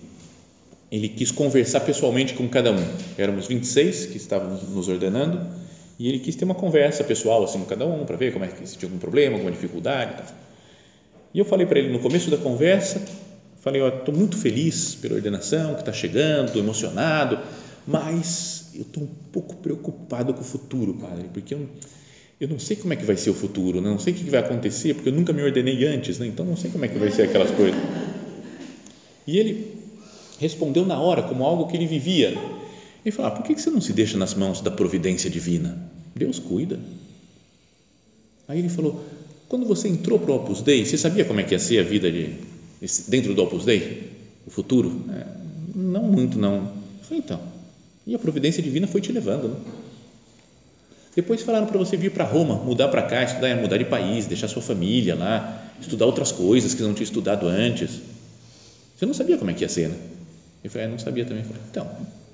ele 0.92 1.10
quis 1.10 1.32
conversar 1.32 1.82
pessoalmente 1.82 2.34
com 2.34 2.50
cada 2.50 2.72
um. 2.72 2.84
Éramos 3.20 3.46
26 3.46 4.08
que 4.08 4.18
estávamos 4.18 4.64
nos 4.64 4.88
ordenando 4.88 5.61
e 6.02 6.08
ele 6.08 6.18
quis 6.18 6.36
ter 6.36 6.46
uma 6.46 6.56
conversa 6.56 7.04
pessoal 7.04 7.44
assim 7.44 7.60
com 7.60 7.66
cada 7.66 7.86
um 7.86 8.06
para 8.06 8.18
ver 8.18 8.34
como 8.34 8.44
é 8.44 8.48
que 8.48 8.68
se 8.68 8.76
tinha 8.76 8.88
algum 8.88 8.98
problema, 8.98 9.36
alguma 9.36 9.52
dificuldade, 9.52 10.14
e 10.14 10.18
tal. 10.18 10.26
E 11.32 11.38
eu 11.38 11.46
falei 11.46 11.68
para 11.68 11.78
ele 11.78 11.94
no 11.94 12.00
começo 12.00 12.32
da 12.32 12.38
conversa, 12.38 13.00
falei, 13.60 13.88
estou 13.88 14.12
muito 14.12 14.36
feliz 14.36 14.96
pela 14.96 15.14
ordenação 15.14 15.76
que 15.76 15.82
está 15.82 15.94
chegando, 15.94 16.48
estou 16.48 16.60
emocionado, 16.60 17.38
mas 17.86 18.72
eu 18.74 18.82
estou 18.82 19.04
um 19.04 19.10
pouco 19.32 19.58
preocupado 19.58 20.34
com 20.34 20.42
o 20.42 20.44
futuro, 20.44 20.96
padre, 20.96 21.30
porque 21.32 21.54
eu, 21.54 21.70
eu 22.40 22.48
não 22.48 22.58
sei 22.58 22.78
como 22.78 22.94
é 22.94 22.96
que 22.96 23.06
vai 23.06 23.16
ser 23.16 23.30
o 23.30 23.36
futuro, 23.36 23.80
né? 23.80 23.88
não 23.88 24.00
sei 24.00 24.12
o 24.12 24.16
que 24.16 24.24
vai 24.24 24.40
acontecer, 24.40 24.96
porque 24.96 25.10
eu 25.10 25.14
nunca 25.14 25.32
me 25.32 25.44
ordenei 25.44 25.86
antes, 25.86 26.18
né? 26.18 26.26
então 26.26 26.44
não 26.44 26.58
sei 26.58 26.72
como 26.72 26.84
é 26.84 26.88
que 26.88 26.98
vai 26.98 27.12
ser 27.12 27.22
aquelas 27.22 27.52
coisas. 27.52 27.80
E 29.28 29.38
ele 29.38 29.78
respondeu 30.40 30.84
na 30.84 31.00
hora 31.00 31.22
como 31.22 31.46
algo 31.46 31.68
que 31.68 31.78
ele 31.78 31.86
vivia 31.86 32.36
ele 33.04 33.16
falou: 33.16 33.32
ah, 33.32 33.36
por 33.36 33.44
que 33.44 33.60
você 33.60 33.70
não 33.70 33.82
se 33.82 33.94
deixa 33.94 34.18
nas 34.18 34.34
mãos 34.34 34.62
da 34.62 34.72
providência 34.72 35.30
divina? 35.30 35.91
Deus 36.16 36.40
cuida. 36.40 36.80
Aí 38.48 38.60
ele 38.60 38.70
falou: 38.70 39.04
quando 39.48 39.66
você 39.66 39.88
entrou 39.88 40.20
para 40.20 40.32
o 40.32 40.36
Opus 40.36 40.62
Dei, 40.62 40.86
você 40.86 40.98
sabia 40.98 41.26
como 41.26 41.40
é 41.40 41.44
que 41.44 41.54
ia 41.54 41.60
ser 41.60 41.80
a 41.80 41.84
vida 41.84 42.12
de, 42.12 42.36
dentro 43.08 43.34
do 43.34 43.44
Opus 43.44 43.66
Dei? 43.66 44.12
O 44.46 44.50
futuro? 44.50 45.06
É, 45.10 45.26
não 45.76 46.04
muito, 46.04 46.38
não. 46.38 46.72
Falei: 47.02 47.20
então. 47.20 47.40
E 48.06 48.16
a 48.16 48.20
providência 48.20 48.64
divina 48.64 48.88
foi 48.88 49.00
te 49.00 49.12
levando, 49.12 49.50
né? 49.50 49.56
Depois 51.16 51.42
falaram 51.42 51.68
para 51.68 51.78
você 51.78 51.98
vir 51.98 52.12
para 52.12 52.24
Roma, 52.24 52.56
mudar 52.56 52.88
para 52.88 53.04
cá, 53.04 53.24
estudar, 53.24 53.56
mudar 53.58 53.78
de 53.78 53.86
país, 53.86 54.26
deixar 54.26 54.48
sua 54.48 54.62
família 54.62 55.14
lá, 55.14 55.72
estudar 55.80 56.06
outras 56.06 56.32
coisas 56.32 56.74
que 56.74 56.82
não 56.82 56.94
tinha 56.94 57.04
estudado 57.04 57.48
antes. 57.48 58.00
Você 58.98 59.06
não 59.06 59.14
sabia 59.14 59.38
como 59.38 59.52
é 59.52 59.54
que 59.54 59.64
ia 59.64 59.70
ser, 59.70 59.90
né? 59.90 59.96
Eu 60.64 60.70
falei, 60.70 60.88
é, 60.88 60.90
não 60.90 61.00
sabia 61.00 61.26
também. 61.26 61.44
Falei, 61.44 61.62
então, 61.70 61.90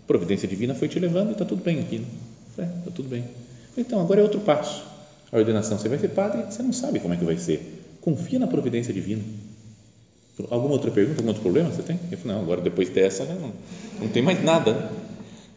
providência 0.05 0.47
divina 0.47 0.75
foi 0.75 0.87
te 0.87 0.99
levando 0.99 1.29
e 1.29 1.31
está 1.31 1.45
tudo 1.45 1.63
bem 1.63 1.79
aqui. 1.79 1.99
Né? 1.99 2.05
É, 2.59 2.79
está 2.79 2.91
tudo 2.91 3.09
bem. 3.09 3.23
Então, 3.77 4.01
agora 4.01 4.19
é 4.19 4.23
outro 4.23 4.39
passo. 4.39 4.83
A 5.31 5.37
ordenação, 5.37 5.77
você 5.77 5.87
vai 5.87 5.99
ser 5.99 6.09
padre, 6.09 6.43
você 6.43 6.63
não 6.63 6.73
sabe 6.73 6.99
como 6.99 7.13
é 7.13 7.17
que 7.17 7.23
vai 7.23 7.37
ser. 7.37 7.83
Confia 8.01 8.39
na 8.39 8.47
providência 8.47 8.93
divina. 8.93 9.23
Alguma 10.49 10.73
outra 10.73 10.91
pergunta, 10.91 11.19
algum 11.19 11.29
outro 11.29 11.41
problema 11.41 11.69
você 11.69 11.83
tem? 11.83 11.99
Eu 12.11 12.17
falei, 12.17 12.35
não, 12.35 12.43
agora 12.43 12.61
depois 12.61 12.89
dessa 12.89 13.25
né, 13.25 13.37
não, 13.39 13.51
não 13.99 14.07
tem 14.07 14.21
mais 14.21 14.43
nada. 14.43 14.91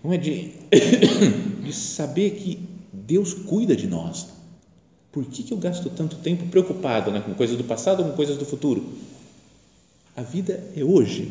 Não 0.03 0.13
é 0.13 0.17
de, 0.17 0.53
de 1.65 1.73
saber 1.73 2.31
que 2.31 2.59
Deus 2.93 3.35
cuida 3.35 3.77
de 3.77 3.87
nós. 3.87 4.29
Por 5.13 5.25
que, 5.25 5.43
que 5.43 5.53
eu 5.53 5.59
gasto 5.59 5.91
tanto 5.91 6.17
tempo 6.17 6.47
preocupado 6.47 7.11
né, 7.11 7.21
com 7.21 7.35
coisas 7.35 7.57
do 7.57 7.65
passado 7.65 8.01
ou 8.01 8.11
com 8.11 8.17
coisas 8.17 8.37
do 8.37 8.45
futuro? 8.45 8.85
A 10.17 10.23
vida 10.23 10.63
é 10.77 10.83
hoje. 10.83 11.31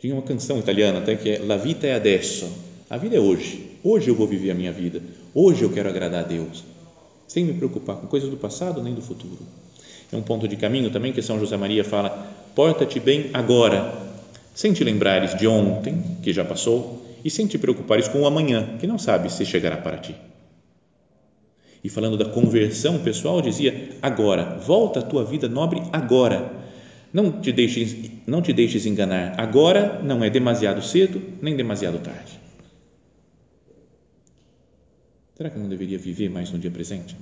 Tinha 0.00 0.14
uma 0.14 0.22
canção 0.22 0.58
italiana 0.58 0.98
até 0.98 1.16
que 1.16 1.30
é 1.30 1.38
La 1.40 1.56
vita 1.56 1.86
è 1.86 1.92
adesso. 1.92 2.48
A 2.88 2.96
vida 2.96 3.16
é 3.16 3.20
hoje. 3.20 3.67
Hoje 3.82 4.08
eu 4.08 4.14
vou 4.14 4.26
viver 4.26 4.50
a 4.50 4.54
minha 4.54 4.72
vida. 4.72 5.00
Hoje 5.32 5.62
eu 5.62 5.70
quero 5.70 5.88
agradar 5.88 6.24
a 6.24 6.26
Deus. 6.26 6.64
Sem 7.28 7.44
me 7.44 7.54
preocupar 7.54 7.96
com 7.96 8.06
coisas 8.06 8.28
do 8.28 8.36
passado 8.36 8.82
nem 8.82 8.94
do 8.94 9.02
futuro. 9.02 9.38
É 10.12 10.16
um 10.16 10.22
ponto 10.22 10.48
de 10.48 10.56
caminho 10.56 10.90
também 10.90 11.12
que 11.12 11.22
São 11.22 11.38
José 11.38 11.56
Maria 11.56 11.84
fala: 11.84 12.10
porta-te 12.54 12.98
bem 12.98 13.30
agora, 13.32 13.94
sem 14.54 14.72
te 14.72 14.82
lembrares 14.82 15.36
de 15.36 15.46
ontem, 15.46 16.02
que 16.22 16.32
já 16.32 16.44
passou, 16.44 17.06
e 17.24 17.30
sem 17.30 17.46
te 17.46 17.58
preocupares 17.58 18.08
com 18.08 18.22
o 18.22 18.26
amanhã, 18.26 18.78
que 18.80 18.86
não 18.86 18.98
sabes 18.98 19.34
se 19.34 19.44
chegará 19.44 19.76
para 19.76 19.98
ti. 19.98 20.14
E 21.84 21.88
falando 21.88 22.16
da 22.16 22.24
conversão 22.24 22.98
pessoal, 22.98 23.40
dizia: 23.40 23.90
agora, 24.02 24.58
volta 24.58 25.00
a 25.00 25.02
tua 25.02 25.24
vida 25.24 25.48
nobre 25.48 25.82
agora. 25.92 26.50
Não 27.12 27.40
te 27.40 27.52
deixes, 27.52 28.10
não 28.26 28.42
te 28.42 28.52
deixes 28.52 28.86
enganar. 28.86 29.38
Agora 29.38 30.00
não 30.02 30.24
é 30.24 30.28
demasiado 30.28 30.82
cedo 30.82 31.22
nem 31.40 31.56
demasiado 31.56 31.98
tarde. 32.00 32.47
Será 35.38 35.50
que 35.50 35.58
não 35.60 35.68
deveria 35.68 35.96
viver 35.96 36.28
mais 36.28 36.50
no 36.50 36.58
dia 36.58 36.70
presente? 36.70 37.16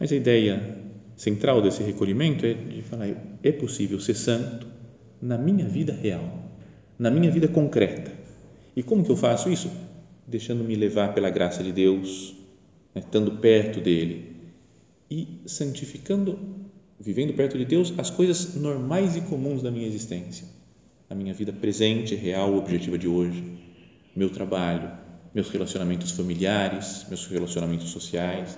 Mas 0.00 0.10
a 0.10 0.16
ideia 0.16 0.82
central 1.16 1.62
desse 1.62 1.80
recolhimento 1.80 2.44
é 2.44 2.54
de 2.54 2.82
falar: 2.82 3.08
é 3.40 3.52
possível 3.52 4.00
ser 4.00 4.14
santo 4.14 4.66
na 5.22 5.38
minha 5.38 5.64
vida 5.64 5.92
real, 5.92 6.50
na 6.98 7.12
minha 7.12 7.30
vida 7.30 7.46
concreta. 7.46 8.10
E 8.74 8.82
como 8.82 9.04
que 9.04 9.12
eu 9.12 9.16
faço 9.16 9.48
isso? 9.48 9.70
Deixando-me 10.26 10.74
levar 10.74 11.14
pela 11.14 11.30
graça 11.30 11.62
de 11.62 11.70
Deus, 11.70 12.34
né, 12.92 13.00
estando 13.00 13.30
perto 13.36 13.80
dele 13.80 14.34
e 15.08 15.40
santificando, 15.46 16.36
vivendo 16.98 17.32
perto 17.34 17.56
de 17.56 17.64
Deus 17.64 17.94
as 17.96 18.10
coisas 18.10 18.56
normais 18.56 19.14
e 19.16 19.20
comuns 19.20 19.62
da 19.62 19.70
minha 19.70 19.86
existência, 19.86 20.48
a 21.08 21.14
minha 21.14 21.32
vida 21.32 21.52
presente, 21.52 22.16
real, 22.16 22.56
objetiva 22.56 22.98
de 22.98 23.06
hoje, 23.06 23.44
meu 24.16 24.30
trabalho, 24.30 25.03
meus 25.34 25.50
relacionamentos 25.50 26.12
familiares, 26.12 27.04
meus 27.08 27.26
relacionamentos 27.26 27.90
sociais. 27.90 28.56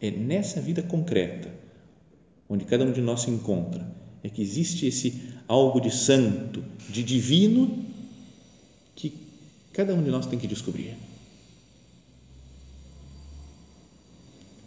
É 0.00 0.10
nessa 0.10 0.60
vida 0.60 0.82
concreta 0.82 1.48
onde 2.48 2.66
cada 2.66 2.84
um 2.84 2.92
de 2.92 3.00
nós 3.00 3.22
se 3.22 3.30
encontra, 3.30 3.86
é 4.22 4.28
que 4.28 4.42
existe 4.42 4.86
esse 4.86 5.22
algo 5.48 5.80
de 5.80 5.90
santo, 5.90 6.62
de 6.90 7.02
divino, 7.02 7.84
que 8.94 9.14
cada 9.72 9.94
um 9.94 10.02
de 10.02 10.10
nós 10.10 10.26
tem 10.26 10.38
que 10.38 10.46
descobrir. 10.46 10.94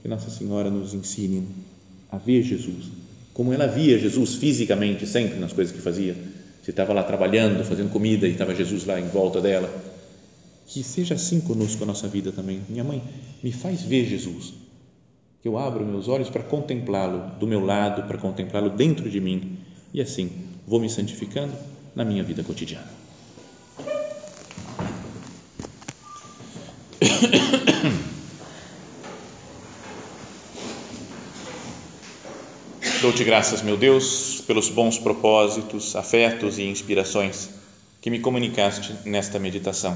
Que 0.02 0.08
Nossa 0.08 0.32
Senhora 0.32 0.72
nos 0.72 0.96
ensine 0.96 1.48
a 2.12 2.18
ver 2.18 2.42
Jesus, 2.42 2.86
como 3.34 3.54
ela 3.54 3.68
via 3.68 4.00
Jesus 4.00 4.36
fisicamente, 4.36 5.06
sempre 5.06 5.38
nas 5.38 5.54
coisas 5.54 5.76
que 5.76 5.82
fazia. 5.82 6.16
Se 6.64 6.72
estava 6.72 6.92
lá 6.92 7.04
trabalhando, 7.04 7.64
fazendo 7.64 7.92
comida 7.92 8.28
e 8.28 8.32
estava 8.32 8.56
Jesus 8.56 8.86
lá 8.86 9.00
em 9.00 9.08
volta 9.08 9.40
dela. 9.40 9.95
Que 10.68 10.84
seja 10.84 11.16
assim 11.16 11.42
conosco 11.42 11.84
a 11.84 11.88
nossa 11.88 12.08
vida 12.08 12.32
também. 12.32 12.62
Minha 12.68 12.84
mãe, 12.84 13.02
me 13.44 13.52
faz 13.52 13.82
ver 13.82 14.06
Jesus 14.06 14.54
que 15.46 15.48
eu 15.48 15.60
abro 15.60 15.86
meus 15.86 16.08
olhos 16.08 16.28
para 16.28 16.42
contemplá-lo 16.42 17.38
do 17.40 17.46
meu 17.46 17.64
lado, 17.64 18.08
para 18.08 18.18
contemplá-lo 18.18 18.72
dentro 18.72 19.08
de 19.08 19.22
mim 19.22 19.60
e 19.94 20.02
assim 20.02 20.32
vou 20.66 20.80
me 20.80 20.90
santificando 20.90 21.54
na 21.96 22.04
minha 22.04 22.24
vida 22.24 22.42
cotidiana. 22.42 22.90
Dou-te 33.04 33.24
graças, 33.24 33.62
meu 33.62 33.78
Deus, 33.78 34.42
pelos 34.48 34.70
bons 34.70 34.98
propósitos, 34.98 35.96
afetos 35.96 36.58
e 36.58 36.64
inspirações 36.64 37.52
que 38.02 38.10
me 38.10 38.20
comunicaste 38.20 38.96
nesta 39.06 39.38
meditação. 39.38 39.96